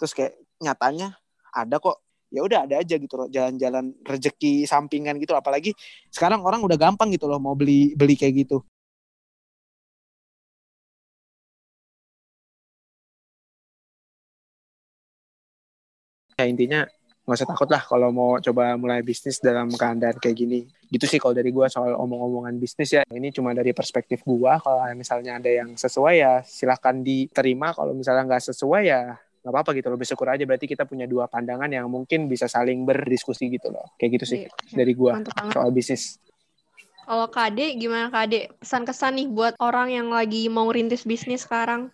Terus 0.00 0.12
kayak 0.16 0.34
nyatanya 0.62 1.14
ada 1.54 1.78
kok. 1.78 2.02
Ya 2.34 2.42
udah 2.42 2.66
ada 2.66 2.82
aja 2.82 2.98
gitu 2.98 3.14
loh 3.14 3.30
jalan-jalan 3.30 3.94
rezeki 4.02 4.66
sampingan 4.66 5.22
gitu. 5.22 5.38
Apalagi 5.38 5.70
sekarang 6.10 6.42
orang 6.42 6.66
udah 6.66 6.74
gampang 6.74 7.14
gitu 7.14 7.30
loh 7.30 7.38
mau 7.38 7.54
beli 7.54 7.94
beli 7.94 8.18
kayak 8.18 8.34
gitu. 8.46 8.58
Ya 16.34 16.50
intinya 16.50 16.80
nggak 17.24 17.40
usah 17.40 17.48
takut 17.48 17.68
lah 17.72 17.80
kalau 17.80 18.12
mau 18.12 18.36
coba 18.36 18.76
mulai 18.76 19.00
bisnis 19.00 19.40
dalam 19.40 19.72
keadaan 19.72 20.20
kayak 20.20 20.36
gini. 20.36 20.60
Gitu 20.92 21.08
sih 21.08 21.16
kalau 21.16 21.32
dari 21.32 21.48
gue 21.48 21.66
soal 21.72 21.96
omong-omongan 21.96 22.60
bisnis 22.60 23.00
ya. 23.00 23.02
Ini 23.08 23.32
cuma 23.32 23.56
dari 23.56 23.72
perspektif 23.72 24.20
gue 24.28 24.52
kalau 24.60 24.84
misalnya 24.92 25.40
ada 25.40 25.48
yang 25.48 25.72
sesuai 25.72 26.14
ya 26.20 26.32
silahkan 26.44 27.00
diterima. 27.00 27.72
Kalau 27.72 27.96
misalnya 27.96 28.28
nggak 28.28 28.52
sesuai 28.52 28.82
ya 28.84 29.16
nggak 29.40 29.52
apa-apa 29.56 29.70
gitu 29.72 29.88
loh. 29.88 29.96
Bersyukur 29.96 30.28
aja 30.28 30.44
berarti 30.44 30.68
kita 30.68 30.84
punya 30.84 31.08
dua 31.08 31.24
pandangan 31.24 31.72
yang 31.72 31.88
mungkin 31.88 32.28
bisa 32.28 32.44
saling 32.44 32.84
berdiskusi 32.84 33.48
gitu 33.48 33.72
loh. 33.72 33.88
Kayak 33.96 34.20
gitu 34.20 34.24
sih 34.28 34.40
iya, 34.44 34.52
dari 34.76 34.92
gue 34.92 35.12
soal 35.48 35.72
bisnis. 35.72 36.20
Kalau 37.04 37.28
KD 37.28 37.80
gimana 37.80 38.08
KD 38.12 38.52
pesan-kesan 38.60 39.16
nih 39.16 39.28
buat 39.32 39.56
orang 39.60 39.92
yang 39.92 40.08
lagi 40.12 40.48
mau 40.52 40.68
rintis 40.68 41.08
bisnis 41.08 41.44
sekarang. 41.48 41.88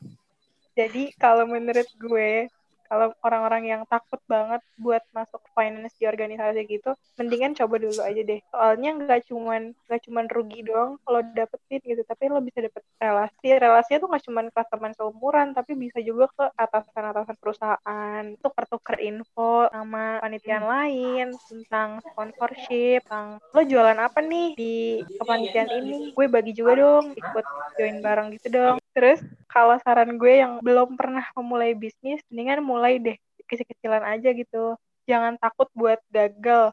Jadi 0.74 1.14
kalau 1.18 1.46
menurut 1.50 1.86
gue 1.98 2.46
kalau 2.90 3.14
orang-orang 3.22 3.62
yang 3.70 3.82
takut 3.86 4.18
banget 4.26 4.58
buat 4.74 5.06
masuk 5.14 5.38
finance 5.54 5.94
di 5.94 6.10
organisasi 6.10 6.66
gitu 6.66 6.90
mendingan 7.14 7.54
coba 7.54 7.78
dulu 7.78 8.00
aja 8.02 8.22
deh. 8.26 8.42
Soalnya 8.50 8.90
nggak 8.98 9.30
cuman 9.30 9.70
nggak 9.86 10.00
cuman 10.10 10.26
rugi 10.26 10.60
doang 10.66 10.98
kalau 11.06 11.22
dapetin 11.22 11.78
gitu 11.86 12.02
tapi 12.02 12.26
lo 12.26 12.42
bisa 12.42 12.58
dapet 12.58 12.82
relasi. 12.98 13.46
Relasinya 13.54 13.98
tuh 14.02 14.08
nggak 14.10 14.24
cuman 14.26 14.46
ke 14.50 14.62
teman 14.66 14.92
seumuran 14.98 15.48
tapi 15.54 15.72
bisa 15.78 15.98
juga 16.02 16.26
ke 16.34 16.44
atasan-atasan 16.58 17.36
perusahaan 17.38 18.22
tuker-tuker 18.42 18.96
info 18.98 19.70
sama 19.70 20.18
panitian 20.18 20.66
lain 20.66 21.26
tentang 21.46 22.02
sponsorship 22.02 23.06
tentang 23.06 23.38
lo 23.54 23.60
jualan 23.62 23.98
apa 24.02 24.18
nih 24.24 24.58
di 24.58 24.74
kepanitiaan 25.14 25.70
ini? 25.70 26.10
Gue 26.10 26.26
bagi 26.26 26.52
juga 26.56 26.74
dong 26.74 27.14
ikut 27.14 27.46
join 27.78 28.02
bareng 28.02 28.34
gitu 28.34 28.48
dong 28.50 28.79
terus 28.92 29.18
kalau 29.50 29.76
saran 29.82 30.18
gue 30.18 30.42
yang 30.42 30.58
belum 30.62 30.94
pernah 30.94 31.26
memulai 31.34 31.74
bisnis, 31.74 32.22
mendingan 32.30 32.62
mulai 32.62 32.98
deh 32.98 33.16
kecil-kecilan 33.50 34.06
aja 34.06 34.30
gitu. 34.30 34.78
Jangan 35.10 35.34
takut 35.42 35.66
buat 35.74 35.98
gagal. 36.14 36.70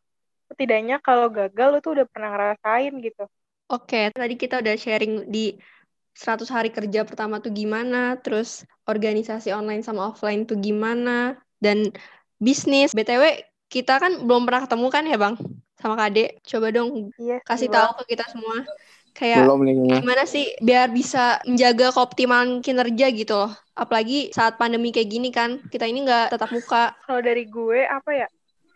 Setidaknya 0.48 1.02
kalau 1.02 1.28
gagal 1.34 1.68
lu 1.74 1.80
tuh 1.82 1.98
udah 1.98 2.06
pernah 2.08 2.30
ngerasain 2.38 2.94
gitu. 3.02 3.26
Oke, 3.68 4.14
tadi 4.14 4.36
kita 4.40 4.64
udah 4.64 4.76
sharing 4.80 5.28
di 5.28 5.58
100 6.16 6.48
hari 6.50 6.70
kerja 6.72 7.04
pertama 7.04 7.38
tuh 7.44 7.52
gimana, 7.52 8.16
terus 8.22 8.64
organisasi 8.88 9.52
online 9.52 9.84
sama 9.84 10.10
offline 10.10 10.48
tuh 10.48 10.58
gimana, 10.58 11.36
dan 11.60 11.92
bisnis. 12.40 12.96
BTW, 12.96 13.44
kita 13.68 14.00
kan 14.00 14.24
belum 14.24 14.48
pernah 14.48 14.64
ketemu 14.66 14.88
kan 14.88 15.04
ya 15.04 15.18
Bang? 15.20 15.36
Sama 15.78 15.94
Kade. 16.00 16.42
Coba 16.42 16.74
dong 16.74 17.14
iya, 17.22 17.38
kasih 17.46 17.70
tahu 17.70 18.02
ke 18.02 18.18
kita 18.18 18.26
semua 18.34 18.66
kayak 19.18 19.50
Belum 19.50 19.66
nih. 19.66 19.98
gimana 20.06 20.24
sih 20.30 20.54
biar 20.62 20.94
bisa 20.94 21.42
menjaga 21.50 21.90
keoptimalan 21.90 22.62
kinerja 22.62 23.10
gitu 23.10 23.34
loh. 23.34 23.52
Apalagi 23.74 24.30
saat 24.30 24.62
pandemi 24.62 24.94
kayak 24.94 25.10
gini 25.10 25.34
kan 25.34 25.58
kita 25.74 25.90
ini 25.90 26.06
nggak 26.06 26.38
tetap 26.38 26.54
muka. 26.54 26.94
Kalau 27.02 27.22
dari 27.26 27.50
gue 27.50 27.82
apa 27.90 28.12
ya? 28.14 28.28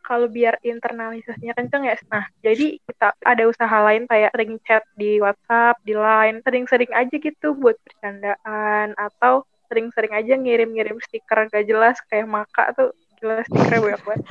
Kalau 0.02 0.26
biar 0.28 0.58
internalisasinya 0.66 1.54
kenceng 1.54 1.86
ya 1.86 1.96
nah 2.10 2.26
jadi 2.42 2.82
kita 2.84 3.16
ada 3.22 3.44
usaha 3.46 3.78
lain 3.86 4.10
kayak 4.10 4.34
sering 4.34 4.58
chat 4.66 4.84
di 4.98 5.22
WhatsApp 5.22 5.78
di 5.86 5.94
Line 5.94 6.42
sering-sering 6.42 6.92
aja 6.92 7.16
gitu 7.16 7.54
buat 7.54 7.78
bercandaan 7.86 8.98
atau 8.98 9.46
sering-sering 9.72 10.12
aja 10.12 10.36
ngirim-ngirim 10.36 11.00
stiker 11.06 11.48
gak 11.48 11.64
jelas 11.64 11.96
kayak 12.12 12.28
maka 12.28 12.76
tuh 12.76 12.92
jelas 13.22 13.46
stikernya 13.48 13.80
banyak 13.80 14.02
banget. 14.04 14.26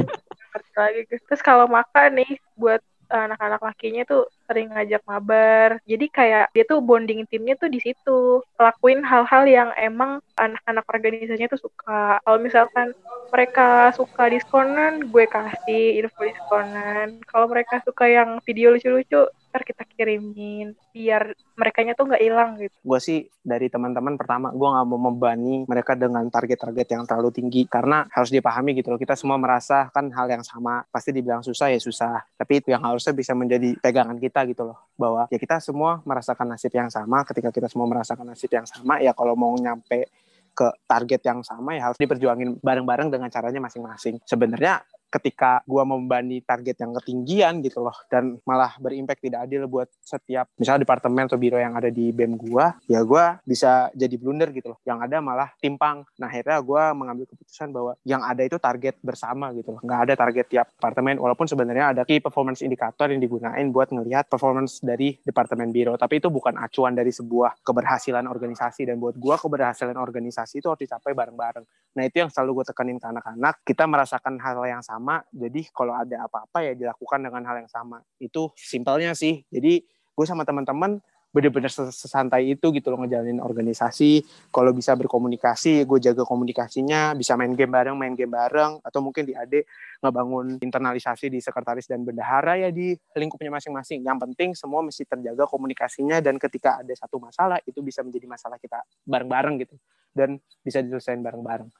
Lagi 0.74 1.00
terus 1.30 1.40
kalau 1.40 1.70
maka 1.70 2.10
nih 2.10 2.28
buat 2.58 2.82
anak-anak 3.10 3.60
lakinya 3.60 4.02
tuh 4.06 4.30
sering 4.46 4.70
ngajak 4.70 5.02
mabar. 5.04 5.82
Jadi 5.84 6.06
kayak 6.08 6.54
dia 6.54 6.64
tuh 6.64 6.78
bonding 6.80 7.26
timnya 7.26 7.58
tuh 7.58 7.68
di 7.68 7.82
situ. 7.82 8.40
Lakuin 8.56 9.02
hal-hal 9.02 9.44
yang 9.50 9.70
emang 9.76 10.22
anak-anak 10.38 10.86
organisasinya 10.86 11.50
tuh 11.50 11.60
suka. 11.68 12.22
Kalau 12.22 12.38
misalkan 12.38 12.94
mereka 13.30 13.94
suka 13.94 14.30
diskonan, 14.30 15.10
gue 15.10 15.24
kasih 15.26 16.02
info 16.02 16.26
diskonan. 16.26 17.18
Kalau 17.26 17.46
mereka 17.50 17.82
suka 17.82 18.06
yang 18.10 18.38
video 18.42 18.74
lucu-lucu, 18.74 19.26
ntar 19.50 19.66
kita 19.66 19.82
kirimin 19.82 20.78
biar 20.94 21.34
mereka 21.58 21.82
tuh 21.98 22.06
nggak 22.06 22.22
hilang 22.22 22.50
gitu. 22.56 22.74
Gue 22.80 23.00
sih 23.02 23.26
dari 23.42 23.66
teman-teman 23.66 24.14
pertama 24.14 24.54
gue 24.54 24.68
nggak 24.70 24.86
mau 24.86 25.00
membani 25.10 25.66
mereka 25.66 25.98
dengan 25.98 26.22
target-target 26.30 26.86
yang 26.94 27.02
terlalu 27.04 27.34
tinggi. 27.34 27.66
Karena 27.66 28.06
harus 28.14 28.30
dipahami 28.30 28.78
gitu 28.78 28.94
loh 28.94 29.00
kita 29.02 29.18
semua 29.18 29.36
merasa 29.36 29.90
kan 29.90 30.08
hal 30.14 30.30
yang 30.30 30.46
sama. 30.46 30.86
Pasti 30.88 31.10
dibilang 31.10 31.42
susah 31.42 31.74
ya 31.74 31.82
susah. 31.82 32.22
Tapi 32.38 32.62
itu 32.62 32.70
yang 32.70 32.80
harusnya 32.86 33.10
bisa 33.10 33.34
menjadi 33.34 33.74
pegangan 33.82 34.16
kita 34.16 34.46
gitu 34.46 34.70
loh. 34.70 34.78
Bahwa 34.94 35.26
ya 35.28 35.36
kita 35.36 35.58
semua 35.58 35.98
merasakan 36.06 36.54
nasib 36.54 36.70
yang 36.70 36.88
sama. 36.88 37.26
Ketika 37.26 37.50
kita 37.50 37.66
semua 37.66 37.90
merasakan 37.90 38.30
nasib 38.30 38.48
yang 38.54 38.64
sama 38.64 39.02
ya 39.02 39.10
kalau 39.12 39.34
mau 39.34 39.52
nyampe 39.58 40.08
ke 40.50 40.68
target 40.84 41.20
yang 41.24 41.40
sama 41.40 41.78
ya 41.78 41.90
harus 41.90 41.98
diperjuangin 41.98 42.58
bareng-bareng 42.60 43.08
dengan 43.08 43.28
caranya 43.32 43.60
masing-masing. 43.64 44.18
Sebenarnya 44.26 44.82
ketika 45.10 45.60
gue 45.66 45.82
membani 45.82 46.40
target 46.40 46.78
yang 46.80 46.94
ketinggian 47.02 47.60
gitu 47.66 47.82
loh 47.82 47.94
dan 48.08 48.38
malah 48.46 48.78
berimpact 48.78 49.20
tidak 49.26 49.44
adil 49.44 49.66
buat 49.66 49.90
setiap 50.00 50.46
misalnya 50.56 50.86
departemen 50.86 51.26
atau 51.26 51.36
biro 51.36 51.58
yang 51.58 51.74
ada 51.74 51.90
di 51.90 52.14
BEM 52.14 52.38
gue 52.38 52.66
ya 52.86 53.02
gue 53.02 53.24
bisa 53.44 53.90
jadi 53.94 54.14
blunder 54.14 54.54
gitu 54.54 54.74
loh. 54.74 54.78
Yang 54.86 54.98
ada 55.10 55.16
malah 55.18 55.48
timpang. 55.58 56.06
Nah 56.20 56.28
akhirnya 56.30 56.58
gue 56.60 56.82
mengambil 56.94 57.24
keputusan 57.26 57.68
bahwa 57.74 57.92
yang 58.06 58.22
ada 58.22 58.42
itu 58.44 58.56
target 58.60 59.00
bersama 59.00 59.50
gitu 59.56 59.74
loh. 59.74 59.80
Nggak 59.82 60.00
ada 60.06 60.14
target 60.14 60.46
tiap 60.46 60.66
departemen 60.70 61.16
walaupun 61.18 61.48
sebenarnya 61.48 61.96
ada 61.96 62.02
key 62.04 62.20
performance 62.20 62.60
indicator 62.60 63.08
yang 63.10 63.18
digunain 63.18 63.66
buat 63.72 63.90
ngelihat 63.90 64.30
performance 64.30 64.78
dari 64.84 65.16
departemen 65.24 65.74
biro. 65.74 65.96
Tapi 65.96 66.20
itu 66.20 66.28
bukan 66.28 66.54
acuan 66.60 66.94
dari 66.94 67.10
sebuah 67.10 67.64
keberhasilan 67.64 68.28
organisasi. 68.28 68.86
Dan 68.86 69.00
buat 69.00 69.16
gue 69.16 69.36
keberhasilan 69.40 69.96
organisasi 69.96 70.60
itu 70.60 70.68
harus 70.68 70.82
dicapai 70.84 71.12
bareng-bareng. 71.16 71.64
Nah 71.96 72.02
itu 72.06 72.22
yang 72.22 72.30
selalu 72.30 72.62
gue 72.62 72.66
tekanin 72.70 72.98
ke 73.00 73.06
anak-anak. 73.08 73.66
Kita 73.66 73.88
merasakan 73.88 74.38
hal 74.38 74.62
yang 74.68 74.82
sama 74.84 74.99
sama 75.00 75.24
jadi 75.32 75.64
kalau 75.72 75.96
ada 75.96 76.28
apa-apa 76.28 76.60
ya 76.60 76.76
dilakukan 76.76 77.24
dengan 77.24 77.40
hal 77.48 77.64
yang 77.64 77.70
sama. 77.72 78.04
Itu 78.20 78.52
simpelnya 78.52 79.16
sih. 79.16 79.40
Jadi 79.48 79.80
gue 79.88 80.26
sama 80.28 80.44
teman-teman 80.44 81.00
bener-bener 81.30 81.70
sesantai 81.70 82.58
itu 82.58 82.74
gitu 82.74 82.90
loh 82.90 83.00
ngejalanin 83.00 83.40
organisasi. 83.40 84.20
Kalau 84.50 84.74
bisa 84.74 84.98
berkomunikasi 84.98 85.86
gue 85.86 85.98
jaga 86.02 86.26
komunikasinya 86.26 87.14
bisa 87.14 87.38
main 87.38 87.54
game 87.54 87.70
bareng 87.70 87.96
main 87.96 88.12
game 88.12 88.28
bareng. 88.28 88.82
Atau 88.84 89.00
mungkin 89.00 89.24
di 89.24 89.32
AD 89.32 89.64
ngebangun 90.04 90.60
internalisasi 90.60 91.32
di 91.32 91.40
sekretaris 91.40 91.88
dan 91.88 92.04
bendahara 92.04 92.60
ya 92.60 92.68
di 92.68 92.92
lingkupnya 93.16 93.48
masing-masing. 93.56 94.04
Yang 94.04 94.18
penting 94.28 94.50
semua 94.52 94.84
mesti 94.84 95.06
terjaga 95.06 95.48
komunikasinya 95.48 96.20
dan 96.20 96.36
ketika 96.36 96.82
ada 96.84 96.92
satu 96.92 97.16
masalah 97.16 97.62
itu 97.64 97.80
bisa 97.80 98.04
menjadi 98.04 98.26
masalah 98.28 98.60
kita 98.60 98.82
bareng-bareng 99.06 99.64
gitu. 99.64 99.78
Dan 100.10 100.42
bisa 100.60 100.82
diselesaikan 100.82 101.22
bareng-bareng. 101.22 101.70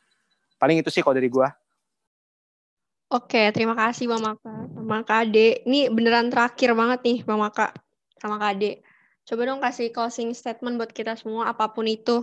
Paling 0.62 0.78
itu 0.78 0.88
sih 0.94 1.02
kalau 1.02 1.18
dari 1.18 1.26
gue 1.26 1.48
Oke, 3.10 3.50
terima 3.50 3.74
kasih 3.74 4.06
Bang 4.06 4.22
Maka 4.22 4.70
sama 4.70 5.02
Kak 5.02 5.26
Ade. 5.26 5.66
Ini 5.66 5.90
beneran 5.90 6.30
terakhir 6.30 6.78
banget 6.78 7.02
nih 7.02 7.18
Bang 7.26 7.42
Maka 7.42 7.74
sama 8.22 8.38
Kak 8.38 8.54
Ade. 8.54 8.86
Coba 9.26 9.50
dong 9.50 9.58
kasih 9.58 9.90
closing 9.90 10.30
statement 10.30 10.78
buat 10.78 10.94
kita 10.94 11.18
semua 11.18 11.50
apa 11.50 11.66
pun 11.74 11.90
itu. 11.90 12.22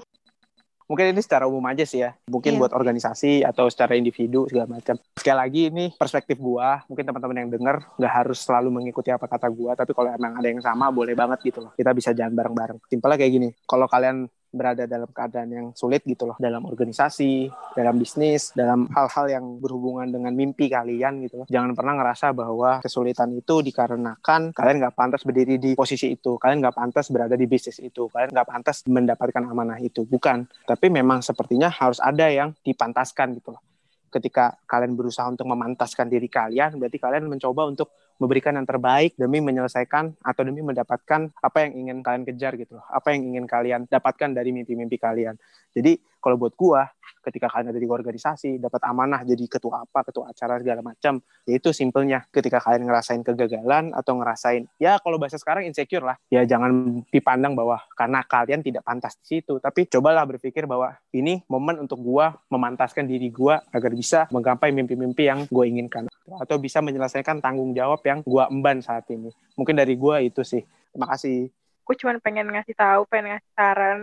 Mungkin 0.88 1.12
ini 1.12 1.20
secara 1.20 1.44
umum 1.44 1.60
aja 1.68 1.84
sih 1.84 2.08
ya. 2.08 2.16
Mungkin 2.32 2.56
yeah. 2.56 2.60
buat 2.64 2.72
organisasi 2.72 3.44
atau 3.44 3.68
secara 3.68 4.00
individu 4.00 4.48
segala 4.48 4.80
macam. 4.80 4.96
Sekali 5.20 5.36
lagi 5.36 5.62
ini 5.68 5.92
perspektif 5.92 6.40
gua. 6.40 6.80
Mungkin 6.88 7.04
teman-teman 7.04 7.36
yang 7.44 7.52
dengar 7.52 7.84
nggak 8.00 8.14
harus 8.24 8.40
selalu 8.48 8.72
mengikuti 8.72 9.12
apa 9.12 9.28
kata 9.28 9.52
gua, 9.52 9.76
tapi 9.76 9.92
kalau 9.92 10.08
emang 10.16 10.40
ada 10.40 10.48
yang 10.48 10.64
sama 10.64 10.88
boleh 10.88 11.20
banget 11.20 11.52
gitu 11.52 11.68
loh. 11.68 11.76
Kita 11.76 11.92
bisa 11.92 12.16
jalan 12.16 12.32
bareng-bareng. 12.32 12.80
Simpelnya 12.88 13.20
kayak 13.20 13.32
gini. 13.36 13.50
Kalau 13.68 13.92
kalian 13.92 14.32
berada 14.58 14.90
dalam 14.90 15.08
keadaan 15.14 15.50
yang 15.54 15.68
sulit 15.78 16.02
gitu 16.04 16.26
loh 16.26 16.36
dalam 16.42 16.66
organisasi, 16.66 17.48
dalam 17.78 17.96
bisnis, 18.02 18.52
dalam 18.58 18.90
hal-hal 18.92 19.40
yang 19.40 19.46
berhubungan 19.62 20.10
dengan 20.10 20.34
mimpi 20.34 20.68
kalian 20.68 21.22
gitu 21.24 21.44
loh. 21.44 21.48
Jangan 21.48 21.78
pernah 21.78 21.94
ngerasa 22.02 22.34
bahwa 22.34 22.82
kesulitan 22.82 23.32
itu 23.38 23.62
dikarenakan 23.62 24.52
kalian 24.52 24.76
nggak 24.82 24.96
pantas 24.98 25.22
berdiri 25.22 25.62
di 25.62 25.78
posisi 25.78 26.12
itu, 26.12 26.42
kalian 26.42 26.66
nggak 26.66 26.76
pantas 26.76 27.14
berada 27.14 27.38
di 27.38 27.46
bisnis 27.46 27.78
itu, 27.78 28.10
kalian 28.10 28.34
nggak 28.34 28.48
pantas 28.50 28.82
mendapatkan 28.90 29.44
amanah 29.46 29.78
itu, 29.78 30.04
bukan. 30.04 30.50
Tapi 30.66 30.90
memang 30.90 31.22
sepertinya 31.22 31.70
harus 31.70 32.02
ada 32.02 32.26
yang 32.28 32.58
dipantaskan 32.66 33.38
gitu 33.38 33.54
loh. 33.54 33.62
Ketika 34.08 34.56
kalian 34.66 34.96
berusaha 34.96 35.28
untuk 35.28 35.46
memantaskan 35.46 36.08
diri 36.08 36.32
kalian, 36.32 36.80
berarti 36.80 36.98
kalian 36.98 37.28
mencoba 37.28 37.68
untuk 37.68 37.92
memberikan 38.18 38.58
yang 38.58 38.66
terbaik 38.66 39.14
demi 39.16 39.40
menyelesaikan 39.40 40.18
atau 40.26 40.42
demi 40.42 40.66
mendapatkan 40.66 41.30
apa 41.38 41.58
yang 41.66 41.72
ingin 41.86 41.98
kalian 42.02 42.24
kejar 42.26 42.58
gitu 42.58 42.82
loh. 42.82 42.86
Apa 42.90 43.14
yang 43.14 43.34
ingin 43.34 43.46
kalian 43.46 43.86
dapatkan 43.86 44.34
dari 44.34 44.50
mimpi-mimpi 44.54 44.98
kalian. 44.98 45.38
Jadi 45.74 46.02
kalau 46.18 46.36
buat 46.42 46.58
gua 46.58 46.90
ketika 47.24 47.52
kalian 47.52 47.74
ada 47.74 47.80
di 47.80 47.88
organisasi 47.88 48.62
dapat 48.62 48.82
amanah 48.88 49.22
jadi 49.24 49.46
ketua 49.48 49.84
apa 49.84 50.06
ketua 50.08 50.32
acara 50.32 50.60
segala 50.62 50.82
macam. 50.86 51.20
Ya 51.48 51.54
itu 51.58 51.70
simpelnya. 51.76 52.24
Ketika 52.32 52.62
kalian 52.62 52.88
ngerasain 52.88 53.22
kegagalan 53.24 53.92
atau 53.96 54.14
ngerasain 54.20 54.68
ya 54.78 55.00
kalau 55.02 55.18
bahasa 55.18 55.40
sekarang 55.40 55.68
insecure 55.68 56.04
lah. 56.04 56.18
Ya 56.32 56.44
jangan 56.44 57.02
dipandang 57.10 57.58
bahwa 57.58 57.82
karena 57.96 58.24
kalian 58.24 58.62
tidak 58.62 58.84
pantas 58.88 59.16
di 59.24 59.40
situ. 59.40 59.60
Tapi 59.60 59.88
cobalah 59.92 60.24
berpikir 60.28 60.70
bahwa 60.70 60.96
ini 61.12 61.44
momen 61.52 61.84
untuk 61.84 62.00
gua 62.02 62.36
memantaskan 62.48 63.08
diri 63.08 63.32
gua 63.32 63.64
agar 63.72 63.92
bisa 63.94 64.26
menggapai 64.32 64.72
mimpi-mimpi 64.72 65.28
yang 65.28 65.44
gue 65.48 65.66
inginkan. 65.68 66.08
Atau 66.40 66.60
bisa 66.60 66.84
menyelesaikan 66.84 67.40
tanggung 67.40 67.72
jawab 67.72 68.04
yang 68.04 68.20
gua 68.24 68.52
emban 68.52 68.84
saat 68.84 69.08
ini. 69.12 69.32
Mungkin 69.56 69.76
dari 69.76 69.96
gua 69.96 70.20
itu 70.20 70.44
sih. 70.44 70.64
Terima 70.92 71.08
kasih. 71.14 71.48
Gue 71.88 71.96
cuma 71.96 72.12
pengen 72.20 72.52
ngasih 72.52 72.76
tahu 72.76 73.08
pengen 73.08 73.40
ngasih 73.40 73.52
saran 73.56 74.00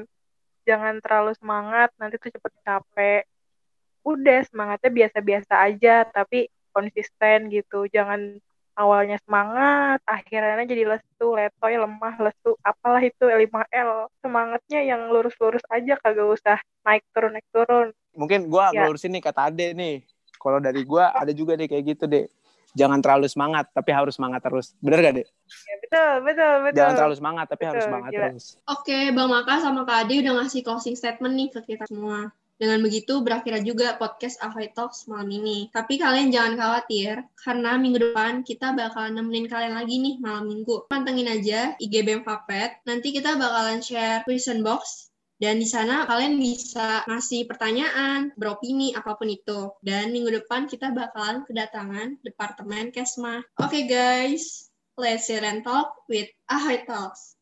jangan 0.65 1.01
terlalu 1.01 1.33
semangat 1.39 1.93
nanti 2.01 2.17
tuh 2.19 2.33
cepet 2.33 2.53
capek. 2.65 3.23
Udah 4.05 4.45
semangatnya 4.49 4.91
biasa-biasa 4.93 5.55
aja 5.65 6.05
tapi 6.09 6.49
konsisten 6.75 7.49
gitu. 7.49 7.89
Jangan 7.89 8.37
awalnya 8.75 9.23
semangat 9.23 10.03
akhirnya 10.03 10.67
jadi 10.67 10.99
lesu 10.99 11.27
letoy 11.39 11.79
lemah 11.79 12.19
lesu 12.19 12.59
apalah 12.67 12.99
itu 13.01 13.23
5L 13.23 14.11
semangatnya 14.19 14.83
yang 14.83 15.09
lurus-lurus 15.15 15.63
aja 15.71 15.95
kagak 16.03 16.27
usah 16.27 16.59
naik 16.83 17.07
turun 17.15 17.39
naik 17.39 17.49
turun. 17.55 17.89
Mungkin 18.19 18.51
gue 18.51 18.65
ya. 18.75 18.91
lurusin 18.91 19.15
nih 19.15 19.23
kata 19.23 19.49
Ade 19.49 19.73
nih. 19.73 20.03
Kalau 20.37 20.59
dari 20.61 20.85
gue 20.85 21.05
ada 21.05 21.33
juga 21.33 21.57
deh 21.57 21.65
kayak 21.71 21.97
gitu 21.97 22.05
deh 22.05 22.27
jangan 22.75 22.99
terlalu 22.99 23.27
semangat 23.31 23.71
tapi 23.71 23.91
harus 23.95 24.19
semangat 24.19 24.43
terus 24.43 24.75
bener 24.83 24.99
gak 25.01 25.15
deh 25.23 25.27
ya, 25.27 25.75
betul 25.81 26.13
betul 26.27 26.55
betul 26.67 26.77
jangan 26.77 26.95
terlalu 26.99 27.15
semangat 27.17 27.47
tapi 27.47 27.63
betul, 27.63 27.71
harus 27.71 27.85
semangat 27.87 28.11
gila. 28.11 28.21
terus 28.29 28.47
oke 28.67 28.99
bang 29.15 29.29
Maka 29.35 29.55
sama 29.59 29.83
Kak 29.83 29.99
Ade 30.07 30.15
udah 30.23 30.33
ngasih 30.39 30.61
closing 30.63 30.95
statement 30.95 31.35
nih 31.35 31.49
ke 31.51 31.61
kita 31.65 31.85
semua 31.91 32.31
Dengan 32.55 32.87
begitu 32.87 33.19
berakhir 33.19 33.67
juga 33.67 33.99
podcast 33.99 34.39
Ahoy 34.39 34.71
Talks 34.71 35.11
malam 35.11 35.27
ini. 35.27 35.75
Tapi 35.75 35.99
kalian 35.99 36.31
jangan 36.31 36.55
khawatir, 36.55 37.27
karena 37.35 37.75
minggu 37.75 37.99
depan 37.99 38.47
kita 38.47 38.71
bakal 38.79 39.11
nemenin 39.11 39.51
kalian 39.51 39.75
lagi 39.75 39.99
nih 39.99 40.23
malam 40.23 40.47
minggu. 40.47 40.87
Pantengin 40.87 41.27
aja 41.27 41.75
IG 41.83 42.07
BEM 42.07 42.23
Fapet. 42.23 42.79
Nanti 42.87 43.11
kita 43.11 43.35
bakalan 43.35 43.83
share 43.83 44.23
question 44.23 44.63
box 44.63 45.11
dan 45.45 45.61
di 45.61 45.69
sana 45.69 46.09
kalian 46.09 46.41
bisa 46.41 47.05
ngasih 47.05 47.45
pertanyaan, 47.45 48.33
beropini, 48.41 48.97
apa 48.97 49.13
pun 49.13 49.29
itu. 49.29 49.77
Dan 49.85 50.09
minggu 50.09 50.33
depan 50.41 50.65
kita 50.65 50.89
bakalan 50.97 51.45
kedatangan 51.45 52.17
Departemen 52.25 52.89
Kesma. 52.89 53.45
Oke 53.61 53.69
okay, 53.69 53.85
guys, 53.85 54.73
let's 54.97 55.29
sit 55.29 55.45
and 55.45 55.61
talk 55.61 55.93
with 56.09 56.33
Ahoy 56.49 56.81
Talks. 56.89 57.37